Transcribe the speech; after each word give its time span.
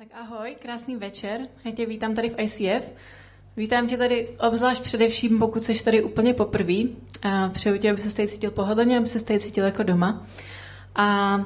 Tak 0.00 0.08
ahoj, 0.14 0.56
krásný 0.62 0.96
večer. 0.96 1.40
Já 1.64 1.70
tě 1.70 1.86
vítám 1.86 2.14
tady 2.14 2.30
v 2.30 2.34
ICF. 2.38 2.88
Vítám 3.56 3.88
tě 3.88 3.96
tady 3.96 4.36
obzvlášť 4.48 4.82
především, 4.82 5.38
pokud 5.38 5.64
jsi 5.64 5.84
tady 5.84 6.02
úplně 6.02 6.34
poprvé. 6.34 6.74
A 7.22 7.48
přeju 7.48 7.78
tě, 7.78 7.90
aby 7.90 8.00
se 8.00 8.16
tady 8.16 8.28
cítil 8.28 8.50
pohodlně, 8.50 8.98
aby 8.98 9.08
se 9.08 9.24
tady 9.24 9.40
cítil 9.40 9.64
jako 9.64 9.82
doma. 9.82 10.26
A 10.94 11.36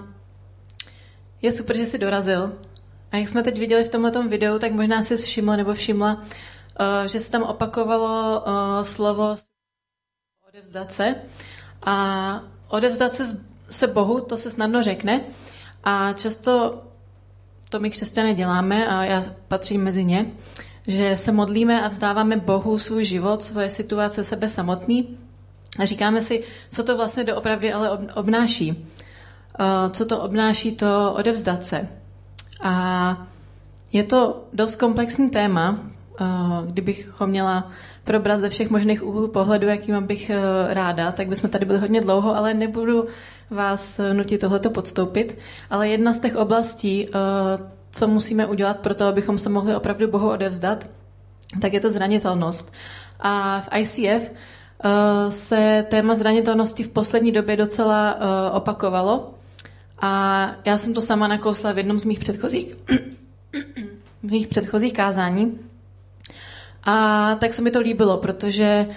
je 1.43 1.53
super, 1.53 1.77
že 1.77 1.87
jsi 1.87 1.99
dorazil. 1.99 2.59
A 3.13 3.17
jak 3.17 3.29
jsme 3.29 3.43
teď 3.43 3.59
viděli 3.59 3.85
v 3.85 3.89
tomhle 3.89 4.29
videu, 4.29 4.59
tak 4.59 4.73
možná 4.73 5.03
jsi 5.03 5.17
všimla 5.17 5.57
nebo 5.57 5.75
všimla, 5.75 6.25
eh, 6.81 7.09
že 7.09 7.21
se 7.21 7.31
tam 7.31 7.43
opakovalo 7.43 8.45
eh, 8.47 8.85
slovo 8.85 9.37
odevzdat 10.49 10.93
se. 10.93 11.15
A 11.87 12.41
odevzdat 12.69 13.13
se, 13.13 13.25
se 13.71 13.87
Bohu, 13.87 14.21
to 14.21 14.37
se 14.37 14.51
snadno 14.51 14.83
řekne. 14.83 15.21
A 15.85 16.13
často 16.13 16.83
to 17.75 17.81
my 17.81 17.91
křesťané 17.91 18.35
děláme 18.35 18.87
a 18.87 19.05
já 19.05 19.23
patřím 19.49 19.83
mezi 19.83 20.05
ně, 20.05 20.27
že 20.87 21.17
se 21.17 21.33
modlíme 21.33 21.83
a 21.83 21.89
vzdáváme 21.89 22.37
Bohu 22.37 22.79
svůj 22.79 23.05
život, 23.05 23.43
svoje 23.43 23.71
situace, 23.71 24.25
sebe 24.25 24.49
samotný 24.49 25.19
a 25.79 25.85
říkáme 25.85 26.23
si, 26.23 26.43
co 26.71 26.85
to 26.85 26.97
vlastně 26.97 27.25
doopravdy 27.25 27.73
ale 27.73 27.99
obnáší. 28.15 28.87
Eh, 29.59 29.91
co 29.91 30.07
to 30.07 30.21
obnáší 30.21 30.77
to 30.77 31.15
odevzdat 31.17 31.65
se. 31.65 31.89
A 32.63 33.27
je 33.93 34.05
to 34.05 34.45
dost 34.53 34.77
komplexní 34.77 35.31
téma, 35.31 35.79
eh, 36.21 36.25
kdybych 36.67 37.11
ho 37.19 37.27
měla 37.27 37.71
probrat 38.05 38.41
ze 38.41 38.49
všech 38.49 38.71
možných 38.71 39.03
úhlů 39.03 39.29
pohledu, 39.29 39.67
jakým 39.69 40.07
bych 40.07 40.31
eh, 40.31 40.41
ráda, 40.75 41.13
tak 41.13 41.29
bychom 41.29 41.51
tady 41.51 41.67
byli 41.67 41.79
hodně 41.79 42.01
dlouho, 42.01 42.37
ale 42.37 42.55
nebudu 42.55 43.07
vás 43.51 44.01
nutit 44.13 44.41
tohleto 44.41 44.71
podstoupit. 44.71 45.39
Ale 45.71 45.89
jedna 45.89 46.13
z 46.13 46.21
těch 46.21 46.37
oblastí, 46.37 47.09
co 47.91 48.09
musíme 48.09 48.47
udělat 48.47 48.81
pro 48.81 48.95
to, 48.95 49.07
abychom 49.07 49.39
se 49.39 49.49
mohli 49.49 49.75
opravdu 49.77 50.09
Bohu 50.11 50.31
odevzdat, 50.31 50.87
tak 51.61 51.73
je 51.73 51.81
to 51.81 51.91
zranitelnost. 51.91 52.73
A 53.21 53.61
v 53.61 53.69
ICF 53.79 54.31
se 55.29 55.87
téma 55.91 56.15
zranitelnosti 56.15 56.83
v 56.83 56.89
poslední 56.89 57.33
době 57.33 57.57
docela 57.57 58.17
opakovalo. 58.53 59.35
A 60.01 60.51
já 60.65 60.79
jsem 60.79 60.95
to 60.95 61.01
sama 61.01 61.29
nakousla 61.29 61.73
v 61.73 61.79
jednom 61.79 62.01
z 62.01 62.05
mých 62.05 62.19
předchozích, 62.19 62.77
mých 64.23 64.47
předchozích 64.47 64.93
kázání. 64.93 65.59
A 66.85 67.35
tak 67.35 67.55
se 67.55 67.63
mi 67.63 67.71
to 67.71 67.81
líbilo, 67.81 68.17
protože 68.17 68.87
eh, 68.91 68.95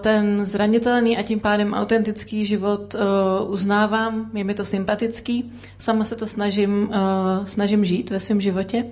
ten 0.00 0.44
zranitelný 0.46 1.18
a 1.18 1.22
tím 1.22 1.40
pádem 1.40 1.74
autentický 1.74 2.44
život 2.44 2.94
eh, 2.94 2.98
uznávám, 3.44 4.30
je 4.34 4.44
mi 4.44 4.54
to 4.54 4.64
sympatický, 4.64 5.52
sama 5.78 6.04
se 6.04 6.16
to 6.16 6.26
snažím, 6.26 6.90
eh, 6.92 7.46
snažím 7.46 7.84
žít 7.84 8.10
ve 8.10 8.20
svém 8.20 8.40
životě. 8.40 8.84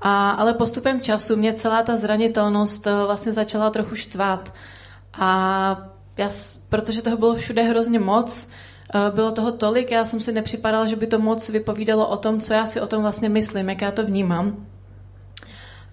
A, 0.00 0.30
ale 0.30 0.54
postupem 0.54 1.00
času 1.00 1.36
mě 1.36 1.52
celá 1.52 1.82
ta 1.82 1.96
zranitelnost 1.96 2.86
vlastně 3.06 3.32
začala 3.32 3.70
trochu 3.70 3.94
štvát. 3.94 4.54
A 5.18 5.90
já, 6.16 6.28
protože 6.68 7.02
toho 7.02 7.16
bylo 7.16 7.34
všude 7.34 7.62
hrozně 7.62 7.98
moc, 7.98 8.48
Eh, 8.94 9.10
bylo 9.14 9.32
toho 9.32 9.52
tolik, 9.52 9.90
já 9.90 10.04
jsem 10.04 10.20
si 10.20 10.32
nepřipadala, 10.32 10.86
že 10.86 10.96
by 10.96 11.06
to 11.06 11.18
moc 11.18 11.48
vypovídalo 11.48 12.08
o 12.08 12.16
tom, 12.16 12.40
co 12.40 12.52
já 12.52 12.66
si 12.66 12.80
o 12.80 12.86
tom 12.86 13.02
vlastně 13.02 13.28
myslím, 13.28 13.68
jak 13.68 13.82
já 13.82 13.90
to 13.90 14.06
vnímám. 14.06 14.66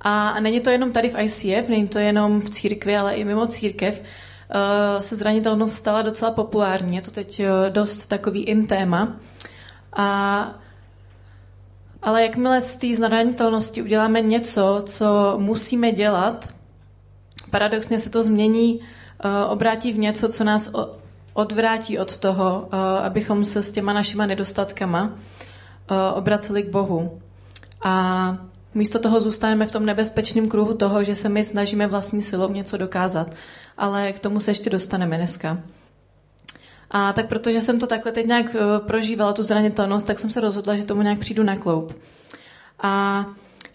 A 0.03 0.39
není 0.39 0.59
to 0.59 0.69
jenom 0.69 0.91
tady 0.91 1.09
v 1.09 1.19
ICF, 1.19 1.69
není 1.69 1.87
to 1.87 1.99
jenom 1.99 2.41
v 2.41 2.49
církvi, 2.49 2.97
ale 2.97 3.15
i 3.15 3.25
mimo 3.25 3.47
církev 3.47 4.03
eh, 4.03 5.01
se 5.03 5.15
zranitelnost 5.15 5.75
stala 5.75 6.01
docela 6.01 6.31
populární. 6.31 6.95
Je 6.95 7.01
to 7.01 7.11
teď 7.11 7.39
eh, 7.39 7.69
dost 7.69 8.07
takový 8.07 8.43
in 8.43 8.67
téma. 8.67 9.15
A, 9.93 10.53
ale 12.01 12.23
jakmile 12.23 12.61
z 12.61 12.75
té 12.75 12.95
zranitelnosti 12.95 13.81
uděláme 13.81 14.21
něco, 14.21 14.83
co 14.85 15.35
musíme 15.37 15.91
dělat, 15.91 16.53
paradoxně 17.49 17.99
se 17.99 18.09
to 18.09 18.23
změní, 18.23 18.79
obrátí 19.49 19.91
v 19.93 19.97
něco, 19.99 20.29
co 20.29 20.43
nás 20.43 20.71
odvrátí 21.33 21.99
od 21.99 22.17
toho, 22.17 22.69
eh, 22.71 22.77
abychom 23.01 23.45
se 23.45 23.63
s 23.63 23.71
těma 23.71 23.93
našima 23.93 24.25
nedostatkama 24.25 25.09
eh, 25.11 26.13
obraceli 26.13 26.63
k 26.63 26.69
Bohu. 26.69 27.21
A 27.83 28.37
místo 28.75 28.99
toho 28.99 29.21
zůstaneme 29.21 29.65
v 29.65 29.71
tom 29.71 29.85
nebezpečném 29.85 30.49
kruhu 30.49 30.73
toho, 30.73 31.03
že 31.03 31.15
se 31.15 31.29
my 31.29 31.43
snažíme 31.43 31.87
vlastní 31.87 32.21
silou 32.21 32.49
něco 32.51 32.77
dokázat. 32.77 33.35
Ale 33.77 34.13
k 34.13 34.19
tomu 34.19 34.39
se 34.39 34.51
ještě 34.51 34.69
dostaneme 34.69 35.17
dneska. 35.17 35.57
A 36.91 37.13
tak 37.13 37.27
protože 37.27 37.61
jsem 37.61 37.79
to 37.79 37.87
takhle 37.87 38.11
teď 38.11 38.25
nějak 38.25 38.55
eh, 38.55 38.79
prožívala, 38.79 39.33
tu 39.33 39.43
zranitelnost, 39.43 40.07
tak 40.07 40.19
jsem 40.19 40.29
se 40.29 40.41
rozhodla, 40.41 40.75
že 40.75 40.85
tomu 40.85 41.01
nějak 41.01 41.19
přijdu 41.19 41.43
na 41.43 41.55
kloup. 41.55 41.97
A 42.79 43.25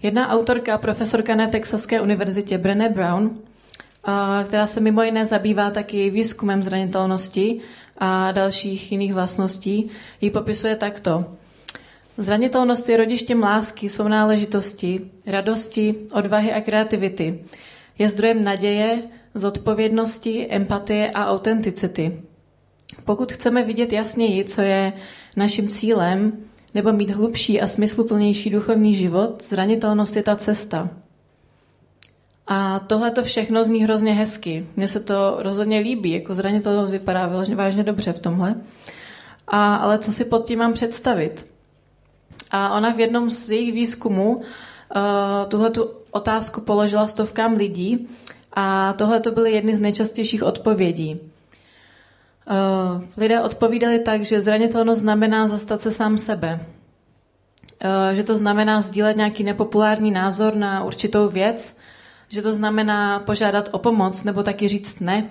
jedna 0.03 0.29
autorka, 0.29 0.79
profesorka 0.79 1.35
na 1.35 1.47
Texaské 1.47 2.01
univerzitě, 2.01 2.59
Brené 2.59 2.89
Brown, 2.89 3.39
která 4.47 4.67
se 4.67 4.81
mimo 4.81 5.03
jiné 5.03 5.27
zabývá 5.27 5.71
taky 5.71 6.11
výzkumem 6.11 6.63
zranitelnosti 6.63 7.61
a 7.99 8.33
dalších 8.33 8.93
jiných 8.93 9.15
vlastností, 9.15 9.91
ji 10.21 10.31
popisuje 10.31 10.77
takto. 10.77 11.25
Zranitelnost 12.21 12.89
je 12.89 12.97
rodištěm 12.97 13.43
lásky, 13.43 13.89
jsou 13.89 14.09
náležitosti, 14.09 15.11
radosti, 15.27 15.95
odvahy 16.13 16.53
a 16.53 16.61
kreativity. 16.61 17.45
Je 17.99 18.09
zdrojem 18.09 18.45
naděje, 18.45 19.03
zodpovědnosti, 19.35 20.47
empatie 20.51 21.11
a 21.11 21.31
autenticity. 21.31 22.21
Pokud 23.05 23.33
chceme 23.33 23.63
vidět 23.63 23.93
jasněji, 23.93 24.45
co 24.45 24.61
je 24.61 24.93
naším 25.37 25.69
cílem, 25.69 26.33
nebo 26.75 26.93
mít 26.93 27.11
hlubší 27.11 27.61
a 27.61 27.67
smysluplnější 27.67 28.51
duchovní 28.51 28.95
život, 28.95 29.45
zranitelnost 29.45 30.17
je 30.17 30.23
ta 30.23 30.37
cesta. 30.37 30.91
A 32.47 32.79
tohle 32.79 33.11
to 33.11 33.23
všechno 33.23 33.65
zní 33.65 33.85
hrozně 33.85 34.13
hezky. 34.13 34.67
Mně 34.77 34.89
se 34.89 35.01
to 35.01 35.37
rozhodně 35.39 35.79
líbí, 35.79 36.11
jako 36.11 36.35
zranitelnost 36.35 36.93
vypadá 36.93 37.27
vážně, 37.27 37.57
vážně 37.57 37.83
dobře 37.83 38.13
v 38.13 38.19
tomhle. 38.19 38.55
A, 39.49 39.77
ale 39.77 39.99
co 39.99 40.13
si 40.13 40.25
pod 40.25 40.47
tím 40.47 40.59
mám 40.59 40.73
představit? 40.73 41.58
A 42.51 42.77
ona 42.77 42.93
v 42.93 43.01
jednom 43.01 43.31
z 43.31 43.51
jejich 43.51 43.73
výzkumů 43.73 44.37
uh, 44.37 44.43
tuhle 45.49 45.71
tu 45.71 45.91
otázku 46.11 46.61
položila 46.61 47.07
stovkám 47.07 47.55
lidí 47.55 48.09
a 48.53 48.93
tohle 48.93 49.21
to 49.21 49.31
byly 49.31 49.53
jedny 49.53 49.77
z 49.77 49.81
nejčastějších 49.81 50.43
odpovědí. 50.43 51.21
Uh, 51.21 53.03
lidé 53.17 53.41
odpovídali 53.41 53.99
tak, 53.99 54.25
že 54.25 54.41
zranitelnost 54.41 55.01
znamená 55.01 55.49
zastat 55.49 55.81
se 55.81 55.91
sám 55.91 56.19
sebe. 56.19 56.61
Uh, 57.85 58.17
že 58.17 58.25
to 58.25 58.37
znamená 58.37 58.81
sdílet 58.81 59.17
nějaký 59.17 59.45
nepopulární 59.45 60.11
názor 60.11 60.55
na 60.55 60.85
určitou 60.85 61.29
věc, 61.29 61.77
že 62.29 62.43
to 62.43 62.53
znamená 62.53 63.21
požádat 63.21 63.69
o 63.73 63.79
pomoc 63.79 64.25
nebo 64.25 64.43
taky 64.43 64.69
říct 64.69 65.01
ne. 65.01 65.31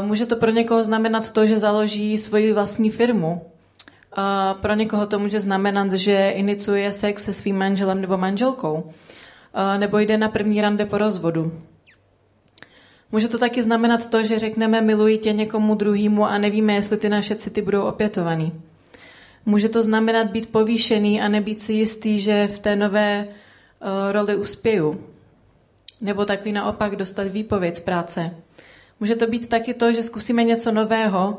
Může 0.00 0.26
to 0.26 0.36
pro 0.36 0.50
někoho 0.50 0.84
znamenat 0.84 1.30
to, 1.30 1.46
že 1.46 1.58
založí 1.58 2.18
svoji 2.18 2.52
vlastní 2.52 2.90
firmu. 2.90 3.42
Pro 4.60 4.74
někoho 4.74 5.06
to 5.06 5.18
může 5.18 5.40
znamenat, 5.40 5.92
že 5.92 6.30
iniciuje 6.30 6.92
sex 6.92 7.24
se 7.24 7.34
svým 7.34 7.58
manželem 7.58 8.00
nebo 8.00 8.16
manželkou. 8.16 8.90
Nebo 9.78 9.98
jde 9.98 10.18
na 10.18 10.28
první 10.28 10.60
rande 10.60 10.86
po 10.86 10.98
rozvodu. 10.98 11.52
Může 13.12 13.28
to 13.28 13.38
taky 13.38 13.62
znamenat 13.62 14.10
to, 14.10 14.22
že 14.22 14.38
řekneme 14.38 14.80
miluji 14.80 15.18
tě 15.18 15.32
někomu 15.32 15.74
druhému 15.74 16.24
a 16.26 16.38
nevíme, 16.38 16.74
jestli 16.74 16.96
ty 16.96 17.08
naše 17.08 17.34
city 17.34 17.62
budou 17.62 17.82
opětovaný. 17.82 18.52
Může 19.46 19.68
to 19.68 19.82
znamenat 19.82 20.26
být 20.26 20.52
povýšený 20.52 21.20
a 21.20 21.28
nebýt 21.28 21.60
si 21.60 21.72
jistý, 21.72 22.20
že 22.20 22.46
v 22.46 22.58
té 22.58 22.76
nové 22.76 23.28
roli 24.12 24.36
uspěju. 24.36 25.00
Nebo 26.00 26.24
takový 26.24 26.52
naopak 26.52 26.96
dostat 26.96 27.28
výpověď 27.28 27.74
z 27.74 27.80
práce. 27.80 28.36
Může 29.00 29.16
to 29.16 29.26
být 29.26 29.48
taky 29.48 29.74
to, 29.74 29.92
že 29.92 30.02
zkusíme 30.02 30.44
něco 30.44 30.72
nového, 30.72 31.38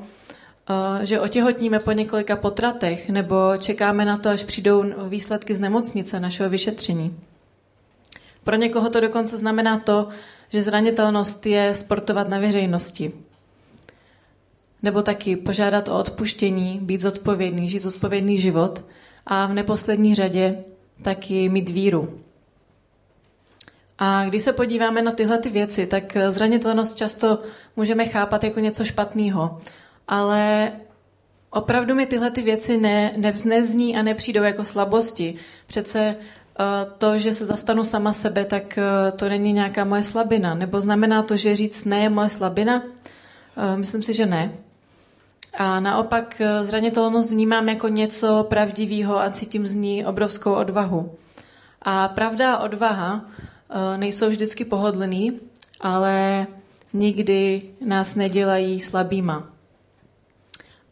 že 1.04 1.20
otěhotníme 1.20 1.80
po 1.80 1.92
několika 1.92 2.36
potratech, 2.36 3.10
nebo 3.10 3.36
čekáme 3.60 4.06
na 4.06 4.18
to, 4.18 4.30
až 4.30 4.44
přijdou 4.44 4.84
výsledky 5.10 5.56
z 5.56 5.60
nemocnice 5.60 6.20
našeho 6.20 6.50
vyšetření. 6.50 7.20
Pro 8.44 8.56
někoho 8.56 8.90
to 8.90 9.00
dokonce 9.00 9.38
znamená 9.38 9.80
to, 9.80 10.08
že 10.50 10.62
zranitelnost 10.62 11.46
je 11.46 11.76
sportovat 11.76 12.30
na 12.30 12.40
veřejnosti. 12.40 13.12
Nebo 14.84 15.02
taky 15.02 15.36
požádat 15.36 15.90
o 15.90 16.00
odpuštění, 16.00 16.80
být 16.82 17.02
zodpovědný, 17.02 17.70
žít 17.70 17.82
zodpovědný 17.82 18.38
život 18.38 18.86
a 19.26 19.46
v 19.46 19.54
neposlední 19.54 20.16
řadě 20.16 20.64
taky 21.02 21.50
mít 21.50 21.70
víru. 21.70 22.20
A 24.00 24.26
když 24.26 24.44
se 24.44 24.54
podíváme 24.54 25.02
na 25.02 25.12
tyhle 25.12 25.38
ty 25.38 25.50
věci, 25.50 25.88
tak 25.88 26.18
zranitelnost 26.30 26.98
často 26.98 27.40
můžeme 27.76 28.06
chápat 28.06 28.44
jako 28.44 28.60
něco 28.60 28.86
špatného. 28.86 29.60
Ale 30.08 30.72
opravdu 31.50 31.96
mi 31.96 32.06
tyhle 32.06 32.32
ty 32.32 32.42
věci 32.42 32.78
ne, 32.78 33.14
nevznezní 33.18 33.96
a 33.96 34.02
nepřijdou 34.02 34.44
jako 34.44 34.64
slabosti. 34.64 35.36
Přece 35.68 36.16
uh, 36.16 36.66
to, 36.98 37.18
že 37.18 37.34
se 37.34 37.46
zastanu 37.46 37.84
sama 37.84 38.14
sebe, 38.14 38.46
tak 38.46 38.64
uh, 38.78 39.18
to 39.18 39.30
není 39.30 39.54
nějaká 39.54 39.84
moje 39.84 40.04
slabina. 40.04 40.54
Nebo 40.54 40.82
znamená 40.82 41.24
to, 41.24 41.38
že 41.38 41.56
říct 41.56 41.86
ne 41.86 42.00
je 42.00 42.10
moje 42.10 42.30
slabina? 42.30 42.84
Uh, 42.84 43.78
myslím 43.78 44.04
si, 44.04 44.14
že 44.14 44.26
ne. 44.26 44.52
A 45.58 45.80
naopak 45.80 46.42
zranitelnost 46.62 47.32
vnímám 47.32 47.70
jako 47.70 47.88
něco 47.88 48.46
pravdivého 48.50 49.20
a 49.20 49.30
cítím 49.32 49.68
z 49.68 49.74
ní 49.74 50.06
obrovskou 50.06 50.54
odvahu. 50.54 51.12
A 51.82 52.08
pravda 52.08 52.56
a 52.56 52.64
odvaha 52.64 53.26
eh, 53.26 53.98
nejsou 53.98 54.30
vždycky 54.30 54.66
pohodlný, 54.66 55.40
ale 55.82 56.48
nikdy 56.94 57.62
nás 57.86 58.16
nedělají 58.16 58.80
slabýma. 58.80 59.57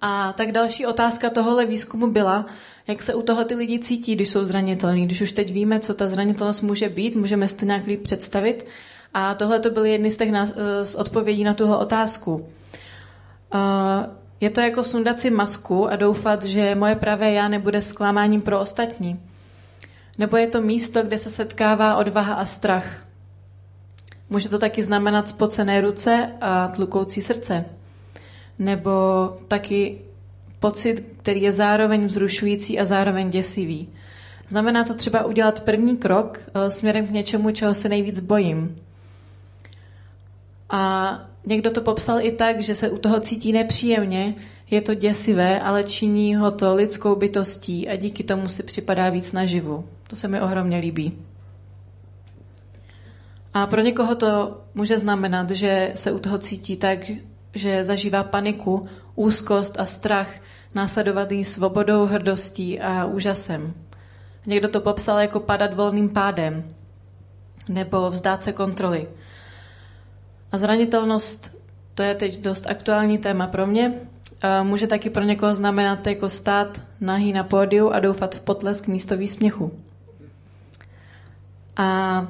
A 0.07 0.33
tak 0.33 0.51
další 0.51 0.85
otázka 0.85 1.29
tohohle 1.29 1.65
výzkumu 1.65 2.07
byla, 2.07 2.45
jak 2.87 3.03
se 3.03 3.13
u 3.13 3.21
toho 3.21 3.43
ty 3.43 3.55
lidi 3.55 3.79
cítí, 3.79 4.15
když 4.15 4.29
jsou 4.29 4.43
zranitelní. 4.43 5.05
Když 5.05 5.21
už 5.21 5.31
teď 5.31 5.53
víme, 5.53 5.79
co 5.79 5.93
ta 5.93 6.07
zranitelnost 6.07 6.63
může 6.63 6.89
být, 6.89 7.15
můžeme 7.15 7.47
si 7.47 7.55
to 7.55 7.65
nějak 7.65 7.85
líp 7.85 8.03
představit. 8.03 8.65
A 9.13 9.33
tohle 9.33 9.59
to 9.59 9.69
byly 9.69 9.91
jedny 9.91 10.11
z 10.11 10.17
těch 10.17 10.29
z 10.83 10.95
odpovědí 10.95 11.43
na 11.43 11.53
tuhle 11.53 11.77
otázku. 11.77 12.49
Je 14.41 14.49
to 14.49 14.61
jako 14.61 14.83
sundat 14.83 15.19
si 15.19 15.29
masku 15.29 15.89
a 15.89 15.95
doufat, 15.95 16.43
že 16.43 16.75
moje 16.75 16.95
pravé 16.95 17.31
já 17.31 17.47
nebude 17.47 17.81
zklamáním 17.81 18.41
pro 18.41 18.59
ostatní. 18.59 19.19
Nebo 20.17 20.37
je 20.37 20.47
to 20.47 20.61
místo, 20.61 21.03
kde 21.03 21.17
se 21.17 21.29
setkává 21.29 21.95
odvaha 21.95 22.33
a 22.33 22.45
strach. 22.45 23.05
Může 24.29 24.49
to 24.49 24.59
taky 24.59 24.83
znamenat 24.83 25.27
spocené 25.27 25.81
ruce 25.81 26.31
a 26.41 26.67
tlukoucí 26.67 27.21
srdce. 27.21 27.65
Nebo 28.59 28.91
taky 29.47 29.97
pocit, 30.59 31.05
který 31.17 31.41
je 31.41 31.51
zároveň 31.51 32.05
vzrušující 32.05 32.79
a 32.79 32.85
zároveň 32.85 33.29
děsivý. 33.29 33.89
Znamená 34.47 34.83
to 34.83 34.93
třeba 34.93 35.25
udělat 35.25 35.59
první 35.59 35.97
krok 35.97 36.39
eh, 36.39 36.69
směrem 36.69 37.07
k 37.07 37.11
něčemu, 37.11 37.51
čeho 37.51 37.73
se 37.73 37.89
nejvíc 37.89 38.19
bojím. 38.19 38.75
A 40.69 41.19
někdo 41.45 41.71
to 41.71 41.81
popsal 41.81 42.19
i 42.21 42.31
tak, 42.31 42.61
že 42.61 42.75
se 42.75 42.89
u 42.89 42.97
toho 42.97 43.19
cítí 43.19 43.51
nepříjemně, 43.51 44.35
je 44.71 44.81
to 44.81 44.93
děsivé, 44.93 45.61
ale 45.61 45.83
činí 45.83 46.35
ho 46.35 46.51
to 46.51 46.75
lidskou 46.75 47.15
bytostí 47.15 47.89
a 47.89 47.95
díky 47.95 48.23
tomu 48.23 48.49
si 48.49 48.63
připadá 48.63 49.09
víc 49.09 49.33
naživu. 49.33 49.85
To 50.07 50.15
se 50.15 50.27
mi 50.27 50.41
ohromně 50.41 50.77
líbí. 50.77 51.13
A 53.53 53.67
pro 53.67 53.81
někoho 53.81 54.15
to 54.15 54.61
může 54.73 54.99
znamenat, 54.99 55.51
že 55.51 55.91
se 55.95 56.11
u 56.11 56.19
toho 56.19 56.37
cítí 56.37 56.77
tak, 56.77 56.99
že 57.55 57.83
zažívá 57.83 58.23
paniku, 58.23 58.87
úzkost 59.15 59.79
a 59.79 59.85
strach, 59.85 60.29
následovaný 60.75 61.45
svobodou, 61.45 62.05
hrdostí 62.05 62.79
a 62.79 63.05
úžasem. 63.05 63.73
Někdo 64.45 64.67
to 64.67 64.81
popsal 64.81 65.19
jako 65.19 65.39
padat 65.39 65.73
volným 65.73 66.09
pádem 66.09 66.75
nebo 67.69 68.09
vzdát 68.09 68.43
se 68.43 68.53
kontroly. 68.53 69.07
A 70.51 70.57
zranitelnost, 70.57 71.57
to 71.93 72.03
je 72.03 72.15
teď 72.15 72.39
dost 72.39 72.67
aktuální 72.67 73.17
téma 73.17 73.47
pro 73.47 73.67
mě, 73.67 73.93
může 74.63 74.87
taky 74.87 75.09
pro 75.09 75.23
někoho 75.23 75.55
znamenat 75.55 76.07
jako 76.07 76.29
stát 76.29 76.81
nahý 77.01 77.33
na 77.33 77.43
pódiu 77.43 77.89
a 77.89 77.99
doufat 77.99 78.35
v 78.35 78.41
potlesk 78.41 78.87
místo 78.87 79.17
výsměchu. 79.17 79.79
A 81.77 82.27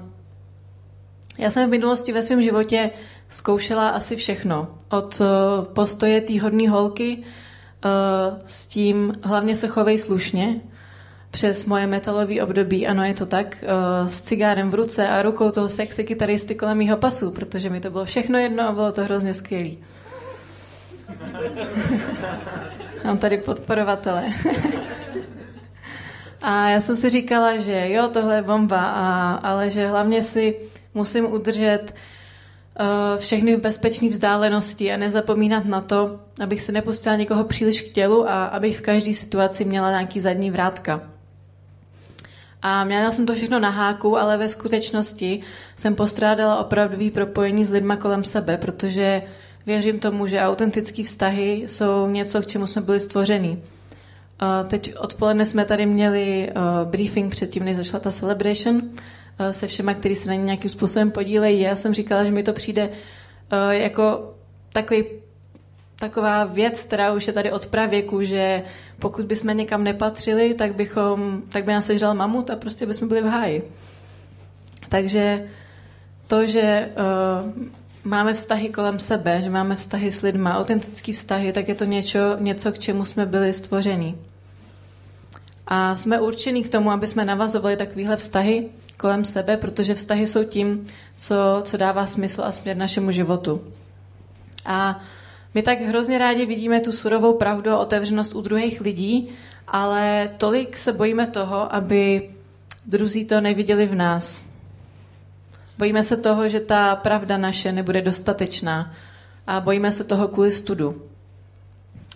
já 1.38 1.50
jsem 1.50 1.68
v 1.68 1.71
minulosti 1.71 2.12
ve 2.12 2.24
svém 2.24 2.42
životě 2.42 2.89
zkoušela 3.30 3.89
asi 3.89 4.16
všechno. 4.16 4.68
Od 4.89 5.22
eh, 5.22 5.25
postoje 5.74 6.22
té 6.22 6.42
hodné 6.42 6.69
holky 6.69 7.24
eh, 7.24 7.88
s 8.45 8.68
tím 8.68 9.13
hlavně 9.24 9.56
se 9.56 9.68
chovej 9.68 9.98
slušně, 9.98 10.62
přes 11.31 11.66
moje 11.66 11.88
metalové 11.88 12.42
období, 12.42 12.88
ano 12.88 13.04
je 13.04 13.13
to 13.13 13.25
tak, 13.25 13.63
eh, 13.63 13.68
s 14.10 14.22
cigárem 14.22 14.72
v 14.72 14.75
ruce 14.75 15.07
a 15.07 15.22
rukou 15.22 15.51
toho 15.51 15.69
sexy 15.69 16.04
kytaristy 16.04 16.56
kolem 16.56 16.77
mýho 16.77 16.98
pasu, 16.98 17.31
protože 17.31 17.69
mi 17.69 17.81
to 17.81 17.89
bylo 17.89 18.06
všechno 18.06 18.39
jedno 18.39 18.68
a 18.68 18.72
bylo 18.72 18.92
to 18.92 19.04
hrozně 19.04 19.33
skvělý. 19.33 19.78
Mám 23.06 23.18
tady 23.18 23.38
podporovatele. 23.38 24.24
a 26.42 26.69
já 26.69 26.80
jsem 26.80 26.95
si 26.95 27.10
říkala, 27.10 27.57
že 27.57 27.89
jo, 27.89 28.07
tohle 28.07 28.36
je 28.36 28.42
bomba, 28.42 28.86
a, 28.86 29.33
ale 29.33 29.69
že 29.69 29.88
hlavně 29.88 30.21
si 30.21 30.56
musím 30.94 31.25
udržet 31.25 31.94
všechny 33.18 33.56
v 33.56 33.62
bezpečné 33.62 34.10
vzdálenosti 34.10 34.94
a 34.94 34.98
nezapomínat 34.98 35.66
na 35.66 35.81
to, 35.81 36.19
abych 36.44 36.62
se 36.62 36.72
nepustila 36.72 37.16
někoho 37.16 37.44
příliš 37.44 37.81
k 37.81 37.92
tělu 37.92 38.30
a 38.30 38.45
abych 38.45 38.77
v 38.77 38.81
každé 38.81 39.13
situaci 39.13 39.66
měla 39.66 39.89
nějaký 39.89 40.19
zadní 40.19 40.51
vrátka. 40.51 41.01
A 42.62 42.83
měla 42.83 43.12
jsem 43.12 43.25
to 43.25 43.36
všechno 43.36 43.60
na 43.60 43.69
háku, 43.69 44.18
ale 44.18 44.38
ve 44.38 44.48
skutečnosti 44.48 45.42
jsem 45.75 45.95
postrádala 45.95 46.60
opravdový 46.60 47.12
propojení 47.12 47.66
s 47.66 47.72
lidma 47.72 47.95
kolem 47.95 48.24
sebe, 48.24 48.57
protože 48.57 49.21
věřím 49.66 50.00
tomu, 50.00 50.28
že 50.28 50.42
autentické 50.42 51.04
vztahy 51.04 51.63
jsou 51.68 52.07
něco, 52.07 52.42
k 52.42 52.48
čemu 52.48 52.68
jsme 52.68 52.81
byli 52.81 53.00
stvoření. 53.00 53.63
Teď 54.68 54.95
odpoledne 54.98 55.45
jsme 55.45 55.66
tady 55.66 55.86
měli 55.86 56.51
briefing 56.83 57.31
předtím, 57.31 57.66
než 57.66 57.78
začala 57.78 58.00
ta 58.00 58.12
celebration 58.12 58.81
se 59.52 59.68
všema, 59.68 59.94
kteří 59.94 60.16
se 60.16 60.28
na 60.28 60.36
ně 60.36 60.44
nějakým 60.44 60.70
způsobem 60.70 61.12
podílejí. 61.12 61.62
Já 61.62 61.76
jsem 61.76 61.94
říkala, 61.94 62.24
že 62.24 62.32
mi 62.32 62.44
to 62.44 62.54
přijde 62.54 62.90
jako 63.72 64.34
takový 64.74 65.04
taková 66.00 66.44
věc, 66.46 66.82
která 66.86 67.14
už 67.14 67.28
je 67.28 67.34
tady 67.34 67.52
od 67.52 67.68
pravěku, 67.68 68.24
že 68.24 68.64
pokud 69.00 69.26
bychom 69.26 69.58
někam 69.58 69.84
nepatřili, 69.84 70.54
tak, 70.54 70.76
bychom, 70.76 71.42
tak 71.50 71.64
by 71.64 71.74
nás 71.74 71.86
sežral 71.86 72.14
mamut 72.16 72.50
a 72.50 72.56
prostě 72.56 72.86
bychom 72.86 73.08
byli 73.08 73.22
v 73.22 73.26
háji. 73.26 73.72
Takže 74.90 75.48
to, 76.28 76.46
že 76.46 76.90
uh, 76.96 77.64
máme 78.04 78.34
vztahy 78.34 78.70
kolem 78.70 79.00
sebe, 79.00 79.42
že 79.42 79.50
máme 79.50 79.76
vztahy 79.76 80.12
s 80.12 80.22
lidma, 80.22 80.58
autentické 80.58 81.14
vztahy, 81.14 81.54
tak 81.54 81.68
je 81.68 81.76
to 81.76 81.86
něco, 81.86 82.20
něco, 82.40 82.72
k 82.72 82.80
čemu 82.80 83.06
jsme 83.06 83.26
byli 83.26 83.54
stvoření. 83.54 84.18
A 85.68 85.96
jsme 85.96 86.20
určení 86.20 86.64
k 86.64 86.70
tomu, 86.70 86.92
aby 86.92 87.08
jsme 87.08 87.26
navazovali 87.26 87.78
takovéhle 87.78 88.16
vztahy 88.16 88.70
kolem 88.98 89.26
sebe, 89.26 89.58
protože 89.58 89.96
vztahy 89.96 90.28
jsou 90.28 90.44
tím, 90.44 90.88
co, 91.16 91.36
co 91.64 91.78
dává 91.78 92.06
smysl 92.06 92.44
a 92.44 92.52
směr 92.52 92.78
našemu 92.78 93.12
životu. 93.12 93.62
A 94.66 95.00
my 95.54 95.62
tak 95.62 95.82
hrozně 95.82 96.18
rádi 96.18 96.46
vidíme 96.46 96.80
tu 96.80 96.92
surovou 96.92 97.38
pravdu 97.38 97.72
a 97.72 97.78
otevřenost 97.78 98.36
u 98.36 98.42
druhých 98.42 98.82
lidí, 98.82 99.30
ale 99.68 100.30
tolik 100.38 100.78
se 100.78 100.94
bojíme 100.94 101.28
toho, 101.28 101.76
aby 101.76 102.30
druzí 102.86 103.26
to 103.26 103.42
neviděli 103.42 103.86
v 103.86 103.96
nás. 103.96 104.44
Bojíme 105.78 106.04
se 106.04 106.18
toho, 106.18 106.48
že 106.48 106.60
ta 106.60 106.96
pravda 106.96 107.38
naše 107.38 107.72
nebude 107.72 108.02
dostatečná 108.02 108.94
a 109.48 109.60
bojíme 109.60 109.92
se 109.92 110.04
toho 110.04 110.28
kvůli 110.28 110.52
studu. 110.52 111.02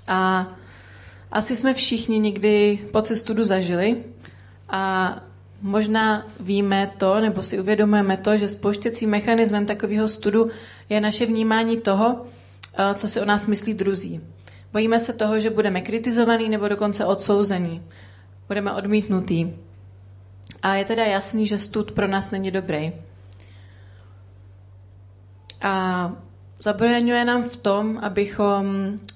A 0.08 0.48
asi 1.32 1.56
jsme 1.56 1.74
všichni 1.74 2.20
někdy 2.20 2.80
pocit 2.92 3.16
studu 3.16 3.44
zažili 3.44 4.04
a 4.70 5.16
možná 5.62 6.28
víme 6.40 6.92
to, 6.98 7.20
nebo 7.20 7.44
si 7.44 7.60
uvědomujeme 7.60 8.18
to, 8.18 8.38
že 8.38 8.48
spouštěcím 8.48 9.10
mechanismem 9.10 9.66
takového 9.66 10.08
studu 10.08 10.50
je 10.90 11.02
naše 11.02 11.26
vnímání 11.26 11.82
toho, 11.82 12.26
Eh, 12.74 12.94
co 12.94 13.08
si 13.08 13.22
o 13.22 13.26
nás 13.26 13.48
myslí 13.48 13.74
druzí. 13.74 14.22
Bojíme 14.72 15.00
se 15.00 15.14
toho, 15.14 15.40
že 15.40 15.50
budeme 15.50 15.82
kritizovaný 15.82 16.50
nebo 16.50 16.68
dokonce 16.68 17.06
odsouzený. 17.06 17.84
Budeme 18.48 18.74
odmítnutý. 18.74 19.54
A 20.62 20.76
je 20.76 20.86
teda 20.86 21.04
jasný, 21.06 21.48
že 21.48 21.58
stud 21.58 21.92
pro 21.92 22.08
nás 22.08 22.32
není 22.32 22.52
dobrý. 22.52 22.92
A 25.62 26.14
zabraňuje 26.60 27.26
nám 27.26 27.44
v 27.44 27.58
tom, 27.58 28.00
abychom 28.02 28.66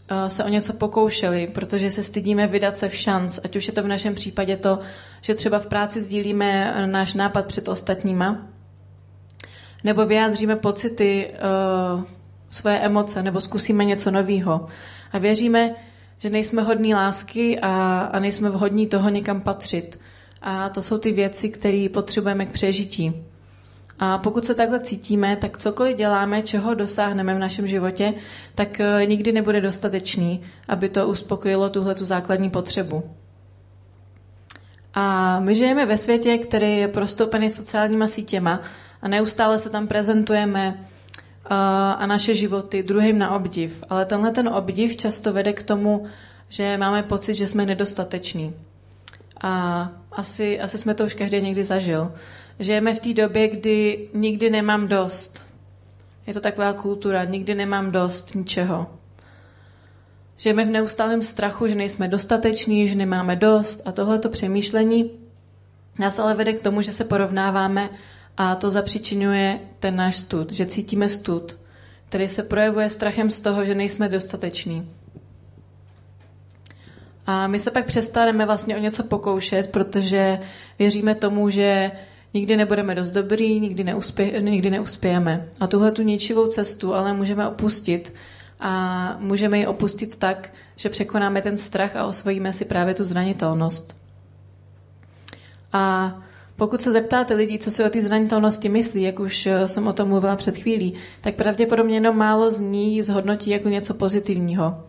eh, 0.10 0.30
se 0.30 0.44
o 0.44 0.48
něco 0.48 0.74
pokoušeli, 0.74 1.48
protože 1.48 1.92
se 1.92 2.04
stydíme 2.04 2.48
vydat 2.48 2.78
se 2.78 2.90
v 2.90 2.96
šanc, 2.96 3.40
ať 3.44 3.56
už 3.56 3.68
je 3.68 3.74
to 3.74 3.84
v 3.84 3.88
našem 3.88 4.16
případě 4.16 4.58
to, 4.58 4.80
že 5.22 5.36
třeba 5.36 5.60
v 5.60 5.68
práci 5.68 6.02
sdílíme 6.02 6.74
eh, 6.76 6.88
náš 6.88 7.14
nápad 7.14 7.46
před 7.46 7.68
ostatníma, 7.68 8.48
nebo 9.84 10.06
vyjádříme 10.06 10.56
pocity 10.56 11.34
svoje 12.50 12.80
emoce 12.80 13.24
nebo 13.24 13.42
zkusíme 13.42 13.86
něco 13.86 14.12
nového. 14.12 14.68
A 15.12 15.18
věříme, 15.18 15.76
že 16.18 16.30
nejsme 16.30 16.62
hodní 16.62 16.96
lásky 16.96 17.60
a, 17.60 18.00
a 18.14 18.20
nejsme 18.20 18.50
vhodní 18.50 18.88
toho 18.88 19.10
někam 19.10 19.42
patřit. 19.42 20.00
A 20.42 20.70
to 20.70 20.82
jsou 20.82 20.98
ty 20.98 21.12
věci, 21.12 21.50
které 21.50 21.88
potřebujeme 21.94 22.46
k 22.46 22.52
přežití. 22.52 23.26
A 24.00 24.18
pokud 24.18 24.46
se 24.46 24.56
takhle 24.56 24.80
cítíme, 24.80 25.36
tak 25.36 25.58
cokoliv 25.58 25.98
děláme, 25.98 26.42
čeho 26.42 26.74
dosáhneme 26.74 27.36
v 27.36 27.40
našem 27.40 27.68
životě, 27.68 28.14
tak 28.56 28.80
eh, 28.80 29.06
nikdy 29.06 29.32
nebude 29.32 29.62
dostatečný, 29.62 30.42
aby 30.68 30.90
to 30.90 31.08
uspokojilo 31.08 31.70
tuhle 31.70 31.96
tu 31.96 32.06
základní 32.06 32.50
potřebu. 32.50 33.04
A 34.94 35.40
my 35.40 35.56
žijeme 35.56 35.86
ve 35.86 35.98
světě, 35.98 36.38
který 36.38 36.78
je 36.78 36.88
prostoupený 36.88 37.50
sociálníma 37.50 38.08
sítěma 38.08 38.62
a 39.02 39.08
neustále 39.08 39.60
se 39.60 39.70
tam 39.70 39.88
prezentujeme 39.88 40.86
a 41.98 42.06
naše 42.06 42.36
životy 42.36 42.84
druhým 42.84 43.20
na 43.20 43.36
obdiv. 43.36 43.84
Ale 43.90 44.06
tenhle 44.06 44.32
ten 44.32 44.48
obdiv 44.48 44.98
často 44.98 45.34
vede 45.34 45.54
k 45.54 45.64
tomu, 45.64 46.06
že 46.50 46.78
máme 46.78 47.04
pocit, 47.04 47.36
že 47.36 47.48
jsme 47.48 47.66
nedostateční. 47.66 48.54
A 49.42 49.90
asi, 50.12 50.60
asi 50.60 50.78
jsme 50.78 50.94
to 50.94 51.06
už 51.06 51.14
každý 51.14 51.42
někdy 51.42 51.64
zažil. 51.64 52.12
Žijeme 52.60 52.94
v 52.94 53.00
té 53.00 53.14
době, 53.14 53.48
kdy 53.48 54.10
nikdy 54.14 54.50
nemám 54.50 54.88
dost. 54.88 55.46
Je 56.28 56.34
to 56.34 56.42
taková 56.42 56.74
kultura, 56.74 57.24
nikdy 57.24 57.56
nemám 57.56 57.92
dost 57.92 58.36
ničeho. 58.36 58.88
Žijeme 60.38 60.66
v 60.66 60.70
neustálém 60.70 61.22
strachu, 61.22 61.68
že 61.68 61.76
nejsme 61.76 62.08
dostateční, 62.08 62.88
že 62.88 62.96
nemáme 62.96 63.36
dost 63.36 63.82
a 63.86 63.92
tohleto 63.92 64.30
přemýšlení 64.30 65.12
Nás 66.00 66.20
ale 66.20 66.34
vede 66.34 66.54
k 66.54 66.62
tomu, 66.62 66.82
že 66.82 66.92
se 66.92 67.04
porovnáváme 67.04 67.90
a 68.38 68.56
to 68.56 68.70
zapříčinuje 68.70 69.60
ten 69.80 69.96
náš 69.96 70.16
stud, 70.18 70.52
že 70.52 70.66
cítíme 70.66 71.10
stud, 71.10 71.58
který 72.10 72.28
se 72.28 72.44
projevuje 72.44 72.90
strachem 72.90 73.30
z 73.30 73.40
toho, 73.40 73.66
že 73.66 73.76
nejsme 73.76 74.10
dostateční. 74.10 74.90
A 77.26 77.48
my 77.48 77.60
se 77.60 77.72
pak 77.72 77.86
přestaneme 77.86 78.46
vlastně 78.46 78.78
o 78.78 78.80
něco 78.80 79.04
pokoušet, 79.04 79.72
protože 79.72 80.40
věříme 80.80 81.16
tomu, 81.16 81.50
že 81.50 81.92
nikdy 82.34 82.58
nebudeme 82.58 82.96
dost 82.96 83.12
dobrý, 83.12 83.60
nikdy, 83.60 83.84
neuspě, 83.84 84.42
nikdy 84.42 84.70
neuspějeme. 84.70 85.50
A 85.60 85.68
tuhle 85.68 85.92
tu 85.92 86.02
ničivou 86.02 86.48
cestu 86.48 86.94
ale 86.94 87.14
můžeme 87.14 87.48
opustit 87.48 88.14
a 88.60 89.18
můžeme 89.20 89.58
ji 89.58 89.68
opustit 89.68 90.16
tak, 90.16 90.54
že 90.76 90.90
překonáme 90.90 91.42
ten 91.42 91.58
strach 91.58 91.96
a 91.96 92.06
osvojíme 92.06 92.54
si 92.54 92.66
právě 92.66 92.94
tu 92.94 93.04
zranitelnost. 93.04 93.98
A 95.74 96.16
pokud 96.56 96.82
se 96.82 96.92
zeptáte 96.92 97.34
lidí, 97.34 97.60
co 97.60 97.72
si 97.72 97.84
o 97.84 97.90
té 97.90 98.02
zranitelnosti 98.02 98.70
myslí, 98.70 99.02
jak 99.02 99.20
už 99.20 99.46
eh, 99.46 99.68
jsem 99.68 99.88
o 99.88 99.94
tom 99.94 100.08
mluvila 100.08 100.36
před 100.36 100.58
chvílí, 100.58 100.94
tak 101.22 101.36
pravděpodobně 101.36 101.96
jenom 101.96 102.18
málo 102.18 102.52
z 102.52 102.60
ní 102.60 103.02
zhodnotí 103.02 103.50
jako 103.50 103.70
něco 103.70 103.94
pozitivního. 103.94 104.84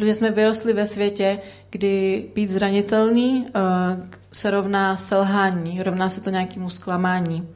Protože 0.00 0.14
jsme 0.14 0.30
vyrostli 0.30 0.72
ve 0.72 0.86
světě, 0.86 1.38
kdy 1.70 2.24
být 2.34 2.46
zranitelný 2.46 3.46
uh, 3.46 4.06
se 4.32 4.50
rovná 4.50 4.96
selhání, 4.96 5.82
rovná 5.82 6.08
se 6.08 6.20
to 6.20 6.30
nějakému 6.30 6.70
zklamání. 6.70 7.48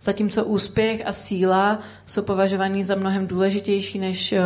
Zatímco 0.00 0.44
úspěch 0.44 1.02
a 1.06 1.12
síla 1.12 1.78
jsou 2.06 2.22
považovaný 2.22 2.84
za 2.84 2.94
mnohem 2.94 3.26
důležitější, 3.26 3.98
než 3.98 4.32
uh, 4.32 4.38